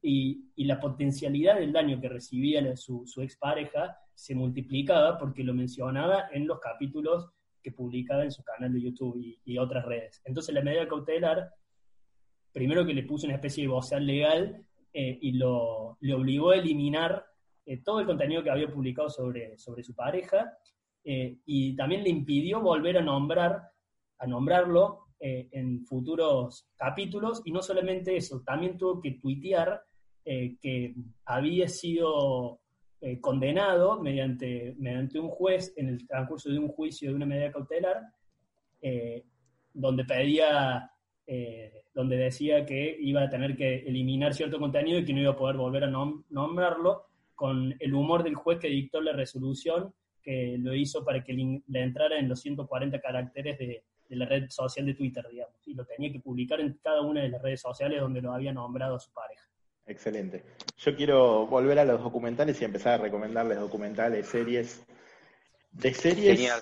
y, 0.01 0.51
y 0.55 0.65
la 0.65 0.79
potencialidad 0.79 1.59
del 1.59 1.73
daño 1.73 1.99
que 1.99 2.09
recibía 2.09 2.61
la- 2.61 2.75
su, 2.75 3.05
su 3.05 3.21
expareja 3.21 3.97
se 4.13 4.35
multiplicaba 4.35 5.17
porque 5.17 5.43
lo 5.43 5.53
mencionaba 5.53 6.29
en 6.31 6.47
los 6.47 6.59
capítulos 6.59 7.29
que 7.61 7.71
publicaba 7.71 8.23
en 8.23 8.31
su 8.31 8.43
canal 8.43 8.73
de 8.73 8.81
YouTube 8.81 9.17
y, 9.17 9.39
y 9.45 9.57
otras 9.57 9.85
redes. 9.85 10.21
Entonces 10.25 10.53
la 10.55 10.61
medida 10.61 10.87
cautelar, 10.87 11.49
primero 12.53 12.85
que 12.85 12.93
le 12.93 13.03
puso 13.03 13.25
una 13.27 13.35
especie 13.35 13.63
de 13.63 13.67
vocal 13.69 14.05
legal 14.05 14.65
eh, 14.93 15.17
y 15.21 15.33
lo, 15.33 15.97
le 16.01 16.13
obligó 16.13 16.51
a 16.51 16.55
eliminar 16.57 17.25
eh, 17.65 17.77
todo 17.83 17.99
el 17.99 18.05
contenido 18.05 18.41
que 18.43 18.49
había 18.49 18.71
publicado 18.71 19.09
sobre, 19.09 19.57
sobre 19.57 19.83
su 19.83 19.93
pareja 19.93 20.53
eh, 21.03 21.37
y 21.45 21.75
también 21.75 22.03
le 22.03 22.09
impidió 22.09 22.61
volver 22.61 22.97
a 22.97 23.01
nombrar, 23.01 23.61
a 24.19 24.27
nombrarlo 24.27 25.06
eh, 25.19 25.47
en 25.51 25.85
futuros 25.85 26.67
capítulos. 26.75 27.41
Y 27.45 27.51
no 27.51 27.61
solamente 27.61 28.15
eso, 28.15 28.41
también 28.45 28.77
tuvo 28.77 29.01
que 29.01 29.11
tuitear 29.11 29.81
eh, 30.25 30.57
que 30.61 30.93
había 31.25 31.67
sido 31.67 32.59
eh, 32.99 33.19
condenado 33.21 34.01
mediante, 34.01 34.75
mediante 34.77 35.19
un 35.19 35.29
juez 35.29 35.73
en 35.77 35.89
el 35.89 36.07
transcurso 36.07 36.49
de 36.49 36.59
un 36.59 36.67
juicio 36.69 37.09
de 37.09 37.15
una 37.15 37.25
medida 37.25 37.51
cautelar, 37.51 38.01
eh, 38.81 39.23
donde 39.73 40.03
pedía, 40.05 40.91
eh, 41.25 41.83
donde 41.93 42.17
decía 42.17 42.65
que 42.65 42.97
iba 42.99 43.23
a 43.23 43.29
tener 43.29 43.55
que 43.55 43.79
eliminar 43.79 44.33
cierto 44.33 44.59
contenido 44.59 44.99
y 44.99 45.05
que 45.05 45.13
no 45.13 45.21
iba 45.21 45.31
a 45.31 45.37
poder 45.37 45.57
volver 45.57 45.83
a 45.83 45.89
nom- 45.89 46.23
nombrarlo, 46.29 47.03
con 47.35 47.75
el 47.79 47.93
humor 47.93 48.23
del 48.23 48.33
juez 48.33 48.57
que 48.57 48.67
dictó 48.67 48.99
la 48.99 49.13
resolución 49.13 49.93
que 50.23 50.57
lo 50.57 50.73
hizo 50.73 51.05
para 51.05 51.23
que 51.23 51.33
le, 51.33 51.61
entrara 51.81 52.17
en 52.17 52.27
los 52.27 52.41
140 52.41 52.99
caracteres 52.99 53.59
de, 53.59 53.83
de 54.09 54.15
la 54.15 54.25
red 54.25 54.49
social 54.49 54.85
de 54.85 54.93
Twitter, 54.93 55.25
digamos, 55.29 55.55
y 55.65 55.73
lo 55.73 55.85
tenía 55.85 56.11
que 56.11 56.19
publicar 56.19 56.59
en 56.61 56.73
cada 56.83 57.01
una 57.01 57.21
de 57.21 57.29
las 57.29 57.41
redes 57.41 57.61
sociales 57.61 57.99
donde 57.99 58.21
lo 58.21 58.33
había 58.33 58.53
nombrado 58.53 58.95
a 58.95 58.99
su 58.99 59.11
pareja. 59.11 59.43
Excelente. 59.85 60.43
Yo 60.77 60.95
quiero 60.95 61.47
volver 61.47 61.79
a 61.79 61.85
los 61.85 62.01
documentales 62.01 62.61
y 62.61 62.65
empezar 62.65 62.99
a 62.99 63.03
recomendarles 63.03 63.59
documentales, 63.59 64.27
series. 64.27 64.83
De 65.71 65.93
series, 65.93 66.37
Genial. 66.37 66.61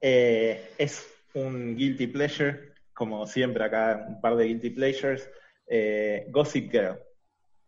eh, 0.00 0.70
es 0.78 1.06
un 1.34 1.76
guilty 1.76 2.06
pleasure, 2.08 2.72
como 2.92 3.26
siempre 3.26 3.64
acá, 3.64 4.04
un 4.08 4.20
par 4.20 4.36
de 4.36 4.46
guilty 4.46 4.70
pleasures. 4.70 5.28
Eh, 5.66 6.26
Gossip 6.30 6.70
Girl. 6.70 6.98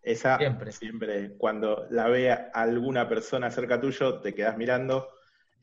Esa 0.02 0.36
Siempre. 0.36 0.72
siempre, 0.72 1.36
cuando 1.38 1.86
la 1.90 2.08
vea 2.08 2.50
alguna 2.52 3.08
persona 3.08 3.50
cerca 3.52 3.80
tuyo, 3.80 4.20
te 4.20 4.34
quedas 4.34 4.56
mirando. 4.56 5.08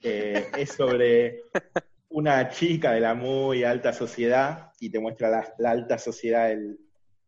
Eh, 0.01 0.47
es 0.57 0.71
sobre 0.71 1.41
una 2.19 2.49
chica 2.49 2.91
de 2.91 2.99
la 2.99 3.13
muy 3.13 3.63
alta 3.63 3.93
sociedad 3.93 4.71
y 4.81 4.89
te 4.89 4.99
muestra 4.99 5.53
la, 5.57 5.71
alta 5.71 5.97
sociedad, 5.97 6.51
el, 6.51 6.77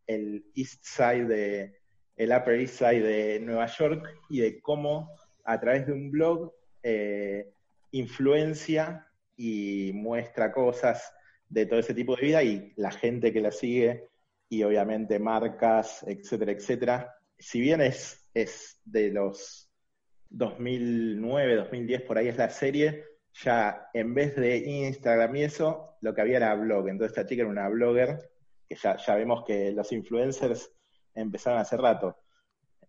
el 0.06 0.44
East 0.54 0.84
Side 0.84 1.24
de, 1.24 1.80
el 2.16 2.30
Upper 2.30 2.60
East 2.60 2.74
Side 2.74 3.00
de 3.00 3.40
Nueva 3.40 3.66
York 3.66 4.06
y 4.28 4.40
de 4.40 4.60
cómo 4.60 5.10
a 5.44 5.58
través 5.58 5.86
de 5.86 5.94
un 5.94 6.10
blog 6.10 6.52
eh, 6.82 7.54
influencia 7.92 9.06
y 9.34 9.92
muestra 9.94 10.52
cosas 10.52 11.10
de 11.48 11.64
todo 11.64 11.80
ese 11.80 11.94
tipo 11.94 12.14
de 12.14 12.26
vida 12.26 12.42
y 12.42 12.74
la 12.76 12.90
gente 12.90 13.32
que 13.32 13.40
la 13.40 13.50
sigue 13.50 14.08
y 14.50 14.62
obviamente 14.62 15.18
marcas, 15.18 16.04
etcétera, 16.06 16.52
etcétera. 16.52 17.14
Si 17.38 17.62
bien 17.62 17.80
es, 17.80 18.28
es 18.34 18.78
de 18.84 19.10
los 19.10 19.70
2009, 20.28 21.56
2010, 21.56 22.02
por 22.02 22.18
ahí 22.18 22.28
es 22.28 22.36
la 22.36 22.50
serie, 22.50 23.11
ya 23.34 23.88
en 23.94 24.14
vez 24.14 24.36
de 24.36 24.56
Instagram 24.58 25.36
y 25.36 25.44
eso, 25.44 25.96
lo 26.00 26.14
que 26.14 26.20
había 26.20 26.36
era 26.36 26.54
blog. 26.54 26.88
Entonces 26.88 27.16
esta 27.16 27.28
chica 27.28 27.42
era 27.42 27.50
una 27.50 27.68
blogger, 27.68 28.30
que 28.68 28.74
ya, 28.76 28.96
ya 28.96 29.14
vemos 29.14 29.44
que 29.44 29.72
los 29.72 29.90
influencers 29.92 30.70
empezaron 31.14 31.60
hace 31.60 31.76
rato. 31.76 32.16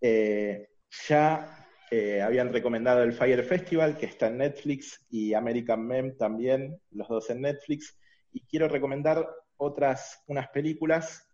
Eh, 0.02 0.68
ya 1.08 1.68
eh, 1.90 2.22
habían 2.22 2.52
recomendado 2.52 3.04
el 3.04 3.14
Fire 3.14 3.44
Festival, 3.44 3.98
que 3.98 4.08
está 4.08 4.28
en 4.28 4.38
Netflix, 4.38 5.06
y 5.10 5.34
American 5.34 5.86
Mem 5.86 6.18
también, 6.18 6.80
los 6.92 7.08
dos 7.08 7.30
en 7.30 7.42
Netflix. 7.42 7.98
Y 8.32 8.42
quiero 8.46 8.68
recomendar 8.68 9.28
otras, 9.58 10.24
unas 10.28 10.50
películas. 10.50 11.28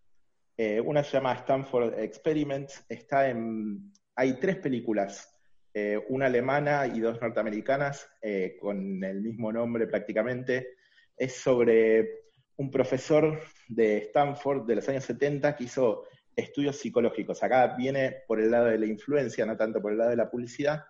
Eh, 0.57 0.81
una 0.81 1.03
se 1.03 1.13
llama 1.13 1.33
Stanford 1.33 1.97
Experiments. 1.99 2.85
Está 2.89 3.29
en, 3.29 3.91
hay 4.15 4.39
tres 4.39 4.57
películas, 4.57 5.28
eh, 5.73 6.03
una 6.09 6.25
alemana 6.25 6.87
y 6.87 6.99
dos 6.99 7.21
norteamericanas, 7.21 8.09
eh, 8.21 8.57
con 8.59 9.03
el 9.03 9.21
mismo 9.21 9.51
nombre 9.51 9.87
prácticamente. 9.87 10.75
Es 11.15 11.35
sobre 11.35 12.23
un 12.57 12.71
profesor 12.71 13.39
de 13.67 13.97
Stanford 13.97 14.65
de 14.65 14.75
los 14.75 14.89
años 14.89 15.03
70 15.03 15.55
que 15.55 15.65
hizo 15.65 16.05
estudios 16.35 16.77
psicológicos. 16.77 17.43
Acá 17.43 17.75
viene 17.77 18.23
por 18.27 18.39
el 18.39 18.51
lado 18.51 18.65
de 18.65 18.79
la 18.79 18.85
influencia, 18.85 19.45
no 19.45 19.55
tanto 19.55 19.81
por 19.81 19.91
el 19.91 19.97
lado 19.97 20.09
de 20.09 20.15
la 20.15 20.29
publicidad, 20.29 20.85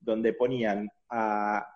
donde 0.00 0.32
ponían 0.32 0.88
a, 1.10 1.68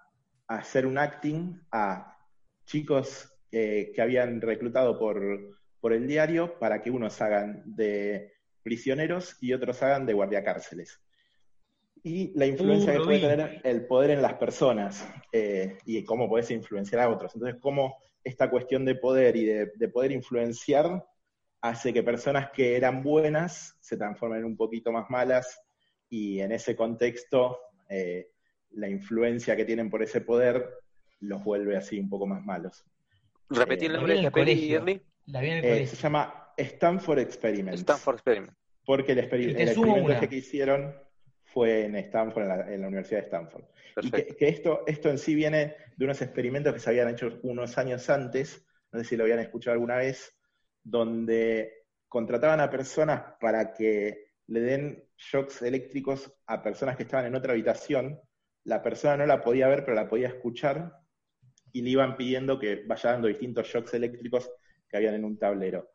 hacer 0.47 0.87
un 0.87 0.99
acting 0.99 1.61
a 1.71 2.17
chicos 2.65 3.33
eh, 3.53 3.93
que 3.95 4.03
habían 4.03 4.41
reclutado 4.41 4.99
por, 4.99 5.61
por 5.81 5.93
el 5.93 6.09
diario 6.09 6.59
para 6.59 6.83
que 6.83 6.91
unos 6.91 7.21
hagan 7.21 7.63
de 7.67 8.33
prisioneros 8.63 9.37
y 9.41 9.53
otros 9.53 9.83
hagan 9.83 10.07
de 10.07 10.15
guardiacárceles. 10.15 11.01
Y 12.03 12.33
la 12.39 12.47
influencia 12.47 12.93
que 12.93 13.01
puede 13.01 13.21
tener 13.21 13.61
el 13.65 13.87
poder 13.87 14.11
en 14.11 14.23
las 14.23 14.35
personas 14.35 15.07
eh, 15.33 15.79
y 15.85 16.03
cómo 16.05 16.29
puedes 16.29 16.51
influenciar 16.51 17.03
a 17.03 17.11
otros. 17.11 17.35
Entonces, 17.35 17.61
cómo 17.61 17.97
esta 18.25 18.51
cuestión 18.51 18.85
de 18.85 18.95
poder 18.95 19.37
y 19.37 19.45
de, 19.45 19.89
poder 19.89 20.13
influenciar 20.13 21.05
hace 21.61 21.93
que 21.93 22.03
personas 22.03 22.51
que 22.51 22.77
eran 22.77 23.03
buenas 23.03 23.77
se 23.81 23.97
transformen 23.97 24.45
un 24.45 24.57
poquito 24.57 24.93
más 24.93 25.11
malas 25.11 25.61
y 26.09 26.41
en 26.41 26.53
ese 26.53 26.75
contexto 26.75 27.59
eh, 27.89 28.31
la 28.73 28.89
influencia 28.89 29.57
que 29.57 29.65
tienen 29.65 29.91
por 29.91 30.03
ese 30.03 30.21
poder 30.21 30.69
los 31.21 31.45
vuelve 31.45 31.77
así 31.77 31.99
un 31.99 32.09
poco 32.09 32.27
más 32.27 32.45
malos. 32.45 32.85
Repetir 33.49 33.91
el 33.91 33.97
eh, 33.97 33.99
nombre 33.99 34.15
de 34.15 34.21
esta 34.21 34.31
peli, 34.31 35.01
eh, 35.33 35.87
se 35.87 35.97
llama 35.97 36.53
Stanford 36.57 37.19
Experiment. 37.19 37.79
Stanford 37.79 38.15
Experiment. 38.17 38.57
Porque 38.85 39.13
el, 39.13 39.19
experimento 39.19 40.29
que 40.29 40.37
hicieron 40.37 40.95
fue 41.53 41.87
en 41.87 41.97
Stanford, 41.97 42.43
en 42.69 42.81
la, 42.81 42.89
Universidad 42.89 43.21
de 43.21 43.27
Stanford. 43.27 43.65
Y 44.03 44.11
que, 44.11 44.49
esto, 44.49 44.85
esto 44.87 45.11
en 45.11 45.19
sí 45.19 45.35
viene 45.35 45.75
de 45.97 46.05
unos 46.05 46.23
experimentos 46.23 46.73
que 46.73 46.81
se 46.81 46.91
habían 46.91 47.09
hecho 47.09 47.39
unos 47.43 47.77
años 47.79 48.09
antes, 48.09 48.65
no 48.93 49.01
sé 49.01 49.05
si 49.05 49.17
lo 49.17 49.25
habían 49.25 49.41
escuchado 49.41 49.75
alguna 49.75 49.97
vez, 49.97 50.37
donde 50.83 51.85
contrataban 52.09 52.61
a 52.61 52.71
personas 52.71 53.35
para 53.41 53.73
que 53.73 54.31
le 54.47 54.61
den 54.61 55.05
shocks 55.17 55.63
eléctricos 55.63 56.33
a 56.47 56.63
personas 56.63 56.97
que 56.97 57.05
estaban 57.05 57.27
en 57.27 57.35
otra 57.35 57.53
habitación. 57.53 58.21
La 58.65 58.83
persona 58.83 59.17
no 59.17 59.27
la 59.27 59.41
podía 59.41 59.69
ver, 59.69 59.85
pero 59.85 59.95
la 59.95 60.09
podía 60.09 60.29
escuchar 60.29 60.93
y 61.73 61.83
le 61.83 61.91
iban 61.91 62.17
pidiendo 62.17 62.59
que 62.59 62.83
vaya 62.87 63.13
dando 63.13 63.29
distintos 63.29 63.69
shocks 63.69 63.95
eléctricos 63.95 64.51
que 64.89 64.97
habían 64.97 65.15
en 65.15 65.25
un 65.25 65.39
tablero. 65.39 65.91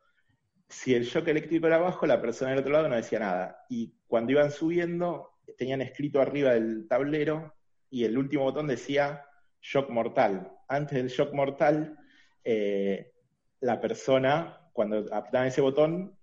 Si 0.68 0.96
el 0.96 1.04
shock 1.04 1.28
eléctrico 1.28 1.68
era 1.68 1.78
bajo, 1.78 2.08
la 2.08 2.22
persona 2.22 2.52
del 2.52 2.62
otro 2.62 2.72
lado 2.72 2.89
no 2.89 2.96
decía 2.96 3.20
nada. 3.20 3.65
Y 3.70 3.94
cuando 4.08 4.32
iban 4.32 4.52
subiendo, 4.52 5.35
tenían 5.58 5.82
escrito 5.82 6.22
arriba 6.22 6.54
del 6.54 6.88
tablero 6.88 7.56
y 7.89 8.04
el 8.06 8.18
último 8.18 8.44
botón 8.44 8.68
decía 8.68 9.26
shock 9.62 9.89
mortal. 9.89 10.52
Antes 10.68 10.98
del 10.98 11.08
shock 11.08 11.34
mortal, 11.34 11.98
eh, 12.44 13.13
la 13.62 13.80
persona, 13.80 14.70
cuando 14.74 15.00
apretaban 15.13 15.48
ese 15.48 15.62
botón, 15.62 16.18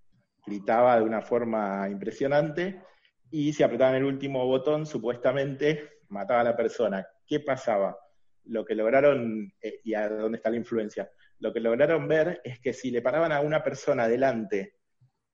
gritaba 0.47 0.99
de 0.99 1.05
una 1.05 1.23
forma 1.23 1.89
impresionante 1.89 2.83
y 3.31 3.53
si 3.53 3.63
apretaban 3.63 3.97
el 3.97 4.05
último 4.05 4.47
botón, 4.47 4.87
supuestamente 4.87 6.01
mataba 6.09 6.41
a 6.41 6.45
la 6.45 6.57
persona. 6.57 7.07
¿Qué 7.27 7.41
pasaba? 7.41 7.97
Lo 8.45 8.65
que 8.65 8.75
lograron, 8.75 9.53
eh, 9.61 9.81
y 9.85 9.95
a 9.95 10.09
dónde 10.09 10.37
está 10.37 10.51
la 10.51 10.57
influencia, 10.57 11.11
lo 11.39 11.53
que 11.53 11.61
lograron 11.61 12.07
ver 12.07 12.41
es 12.45 12.61
que 12.61 12.73
si 12.73 12.91
le 12.91 13.03
paraban 13.03 13.33
a 13.33 13.41
una 13.41 13.63
persona 13.65 14.07
delante 14.07 14.75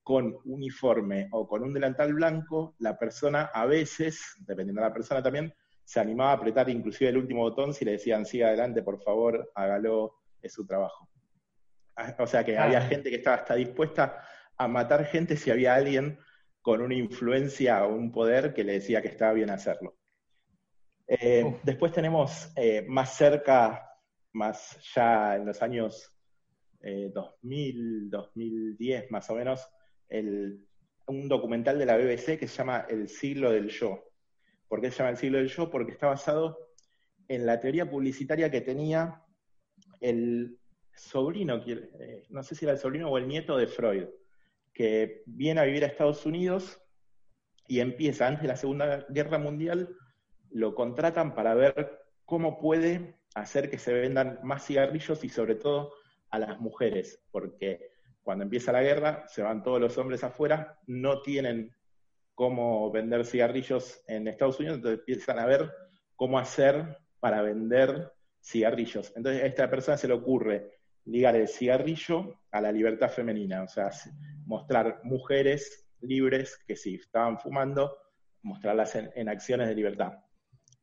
con 0.08 0.38
uniforme 0.46 1.28
o 1.32 1.46
con 1.46 1.62
un 1.62 1.74
delantal 1.74 2.14
blanco, 2.14 2.74
la 2.78 2.98
persona 2.98 3.50
a 3.52 3.66
veces, 3.66 4.36
dependiendo 4.38 4.80
de 4.80 4.88
la 4.88 4.94
persona 4.94 5.22
también, 5.22 5.52
se 5.84 6.00
animaba 6.00 6.30
a 6.30 6.32
apretar 6.32 6.70
inclusive 6.70 7.10
el 7.10 7.18
último 7.18 7.42
botón 7.42 7.74
si 7.74 7.84
le 7.84 7.90
decían, 7.90 8.24
siga 8.24 8.48
adelante, 8.48 8.82
por 8.82 9.02
favor, 9.02 9.52
hágalo, 9.54 10.14
es 10.40 10.54
su 10.54 10.66
trabajo. 10.66 11.10
Ah, 11.94 12.16
o 12.20 12.26
sea 12.26 12.42
que 12.42 12.56
había 12.56 12.80
gente 12.80 13.10
que 13.10 13.16
estaba 13.16 13.36
hasta 13.36 13.54
dispuesta 13.56 14.24
a 14.56 14.66
matar 14.66 15.04
gente 15.04 15.36
si 15.36 15.50
había 15.50 15.74
alguien 15.74 16.18
con 16.62 16.80
una 16.80 16.94
influencia 16.94 17.84
o 17.84 17.94
un 17.94 18.10
poder 18.10 18.54
que 18.54 18.64
le 18.64 18.72
decía 18.72 19.02
que 19.02 19.08
estaba 19.08 19.34
bien 19.34 19.50
hacerlo. 19.50 19.98
Eh, 21.06 21.60
después 21.64 21.92
tenemos 21.92 22.50
eh, 22.56 22.82
más 22.88 23.14
cerca 23.14 23.90
más 24.32 24.78
ya 24.94 25.36
en 25.36 25.44
los 25.44 25.60
años 25.60 26.14
2000, 26.80 28.06
eh, 28.06 28.08
2010 28.08 29.10
más 29.10 29.28
o 29.28 29.34
menos, 29.34 29.68
un 30.10 31.28
documental 31.28 31.78
de 31.78 31.86
la 31.86 31.96
BBC 31.96 32.38
que 32.38 32.48
se 32.48 32.56
llama 32.56 32.86
El 32.88 33.08
siglo 33.08 33.50
del 33.50 33.68
yo. 33.68 34.04
¿Por 34.68 34.80
qué 34.80 34.90
se 34.90 34.98
llama 34.98 35.10
El 35.10 35.16
siglo 35.16 35.38
del 35.38 35.48
yo? 35.48 35.70
Porque 35.70 35.92
está 35.92 36.08
basado 36.08 36.58
en 37.28 37.46
la 37.46 37.60
teoría 37.60 37.88
publicitaria 37.88 38.50
que 38.50 38.60
tenía 38.60 39.22
el 40.00 40.58
sobrino, 40.94 41.62
eh, 41.66 42.24
no 42.30 42.42
sé 42.42 42.54
si 42.54 42.64
era 42.64 42.72
el 42.72 42.78
sobrino 42.78 43.10
o 43.10 43.18
el 43.18 43.28
nieto 43.28 43.56
de 43.56 43.66
Freud, 43.66 44.06
que 44.72 45.22
viene 45.26 45.60
a 45.60 45.64
vivir 45.64 45.84
a 45.84 45.88
Estados 45.88 46.24
Unidos 46.26 46.80
y 47.66 47.80
empieza 47.80 48.26
antes 48.26 48.42
de 48.42 48.48
la 48.48 48.56
Segunda 48.56 49.06
Guerra 49.08 49.38
Mundial, 49.38 49.94
lo 50.50 50.74
contratan 50.74 51.34
para 51.34 51.54
ver 51.54 52.00
cómo 52.24 52.58
puede 52.58 53.14
hacer 53.34 53.70
que 53.70 53.78
se 53.78 53.92
vendan 53.92 54.40
más 54.42 54.66
cigarrillos 54.66 55.22
y 55.24 55.28
sobre 55.28 55.54
todo 55.54 55.92
a 56.30 56.38
las 56.38 56.58
mujeres, 56.60 57.22
porque 57.30 57.90
cuando 58.28 58.44
empieza 58.44 58.72
la 58.72 58.82
guerra 58.82 59.24
se 59.26 59.40
van 59.40 59.62
todos 59.62 59.80
los 59.80 59.96
hombres 59.96 60.22
afuera, 60.22 60.78
no 60.86 61.22
tienen 61.22 61.74
cómo 62.34 62.92
vender 62.92 63.24
cigarrillos 63.24 64.04
en 64.06 64.28
Estados 64.28 64.60
Unidos, 64.60 64.76
entonces 64.76 64.98
empiezan 64.98 65.38
a 65.38 65.46
ver 65.46 65.72
cómo 66.14 66.38
hacer 66.38 66.98
para 67.20 67.40
vender 67.40 68.12
cigarrillos. 68.44 69.14
Entonces 69.16 69.42
a 69.42 69.46
esta 69.46 69.70
persona 69.70 69.96
se 69.96 70.08
le 70.08 70.12
ocurre 70.12 70.72
ligar 71.06 71.36
el 71.36 71.48
cigarrillo 71.48 72.42
a 72.50 72.60
la 72.60 72.70
libertad 72.70 73.08
femenina, 73.08 73.62
o 73.62 73.66
sea, 73.66 73.90
mostrar 74.44 75.00
mujeres 75.04 75.88
libres 76.02 76.62
que 76.66 76.76
si 76.76 76.96
estaban 76.96 77.38
fumando, 77.38 77.96
mostrarlas 78.42 78.94
en, 78.94 79.26
acciones 79.30 79.68
de 79.68 79.74
libertad. 79.74 80.18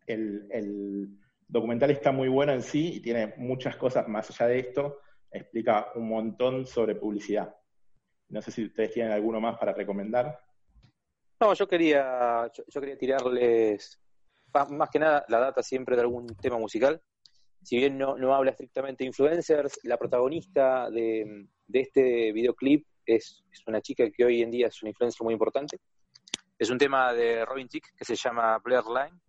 el, 0.07 1.15
documental 1.47 1.91
está 1.91 2.11
muy 2.11 2.27
bueno 2.27 2.53
en 2.53 2.63
sí 2.63 2.93
y 2.95 3.01
tiene 3.01 3.35
muchas 3.37 3.75
cosas 3.75 4.07
más 4.07 4.31
allá 4.31 4.47
de 4.47 4.59
esto. 4.61 4.97
Explica 5.35 5.91
un 5.95 6.07
montón 6.07 6.65
sobre 6.65 6.95
publicidad. 6.95 7.53
No 8.29 8.41
sé 8.41 8.51
si 8.51 8.65
ustedes 8.65 8.93
tienen 8.93 9.11
alguno 9.11 9.41
más 9.41 9.57
para 9.57 9.73
recomendar. 9.73 10.39
No, 11.41 11.53
yo 11.53 11.67
quería, 11.67 12.49
yo, 12.53 12.79
quería 12.79 12.97
tirarles 12.97 13.99
más 14.69 14.89
que 14.89 14.99
nada 14.99 15.25
la 15.27 15.39
data 15.39 15.61
siempre 15.61 15.97
de 15.97 16.03
algún 16.03 16.27
tema 16.37 16.57
musical. 16.57 17.01
Si 17.61 17.75
bien 17.75 17.97
no, 17.97 18.15
no 18.17 18.33
habla 18.33 18.51
estrictamente 18.51 19.03
de 19.03 19.07
influencers, 19.07 19.79
la 19.83 19.97
protagonista 19.97 20.89
de, 20.89 21.47
este 21.73 22.31
videoclip 22.31 22.87
es, 23.05 23.43
es, 23.51 23.67
una 23.67 23.81
chica 23.81 24.09
que 24.09 24.23
hoy 24.23 24.41
en 24.41 24.51
día 24.51 24.67
es 24.67 24.81
una 24.81 24.91
influencer 24.91 25.23
muy 25.25 25.33
importante. 25.33 25.79
Es 26.57 26.69
un 26.69 26.77
tema 26.77 27.11
de 27.13 27.43
Robin 27.43 27.67
Thicke 27.67 27.93
que 27.97 28.05
se 28.05 28.15
llama 28.15 28.57
Blair 28.59 28.85
Line 28.85 29.19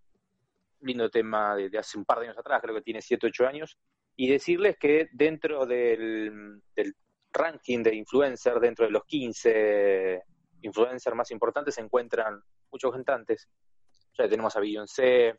lindo 0.80 1.10
tema 1.10 1.54
de, 1.56 1.76
hace 1.78 1.98
un 1.98 2.04
par 2.04 2.18
de 2.18 2.26
años 2.26 2.38
atrás, 2.38 2.60
creo 2.62 2.74
que 2.74 2.82
tiene 2.82 3.02
7, 3.02 3.26
8 3.26 3.46
años, 3.46 3.78
y 4.16 4.28
decirles 4.28 4.76
que 4.78 5.08
dentro 5.12 5.66
del, 5.66 6.62
ranking 7.32 7.82
de 7.82 7.94
influencers, 7.94 8.60
dentro 8.60 8.86
de 8.86 8.90
los 8.90 9.04
15 9.04 10.22
influencers 10.62 11.14
más 11.14 11.30
importantes, 11.30 11.74
se 11.74 11.82
encuentran 11.82 12.40
muchos 12.72 12.92
cantantes. 12.92 13.48
Ya 14.18 14.26
tenemos 14.26 14.56
a 14.56 14.60
Beyoncé, 14.60 15.38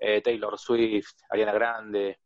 eh, 0.00 0.20
Taylor 0.20 0.58
Swift, 0.58 1.12
Ariana 1.30 1.52
Grande, 1.52 2.18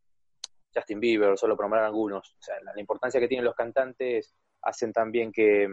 Justin 0.73 0.99
Bieber, 0.99 1.37
solo 1.37 1.55
por 1.55 1.65
nombrar 1.65 1.83
algunos. 1.83 2.35
O 2.39 2.41
sea, 2.41 2.55
la, 2.61 2.79
importancia 2.79 3.19
que 3.19 3.27
tienen 3.27 3.45
los 3.45 3.55
cantantes 3.55 4.33
hacen 4.63 4.91
también 4.91 5.31
que, 5.31 5.67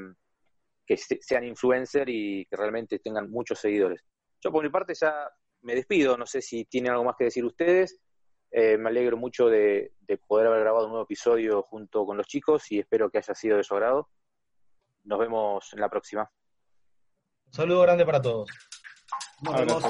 que 0.86 0.98
sean 0.98 1.44
influencers 1.44 2.10
y 2.10 2.44
que 2.44 2.56
realmente 2.56 2.98
tengan 2.98 3.30
muchos 3.30 3.58
seguidores. 3.58 4.04
Yo 4.42 4.52
por 4.52 4.62
mi 4.62 4.68
parte 4.68 4.92
ya 4.94 5.30
me 5.62 5.74
despido, 5.74 6.18
no 6.18 6.26
sé 6.26 6.42
si 6.42 6.66
tienen 6.66 6.92
algo 6.92 7.04
más 7.04 7.16
que 7.16 7.24
decir 7.24 7.44
ustedes. 7.44 7.98
Eh, 8.52 8.76
me 8.76 8.90
alegro 8.90 9.16
mucho 9.16 9.48
de, 9.48 9.92
poder 10.26 10.48
haber 10.48 10.60
grabado 10.60 10.86
un 10.86 10.90
nuevo 10.90 11.04
episodio 11.04 11.62
junto 11.62 12.04
con 12.04 12.16
los 12.16 12.26
chicos 12.26 12.70
y 12.72 12.80
espero 12.80 13.10
que 13.10 13.18
haya 13.18 13.34
sido 13.34 13.56
de 13.56 13.64
su 13.64 13.74
agrado. 13.74 14.08
Nos 15.04 15.18
vemos 15.18 15.72
en 15.72 15.80
la 15.80 15.88
próxima. 15.88 16.30
Un 17.46 17.52
saludo 17.52 17.82
grande 17.82 18.04
para 18.04 18.20
todos. 18.20 18.50
Nos 19.42 19.56
vemos. 19.56 19.84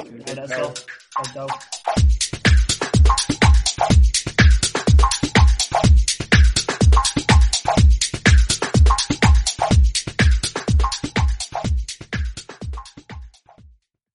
Chao. 1.33 1.47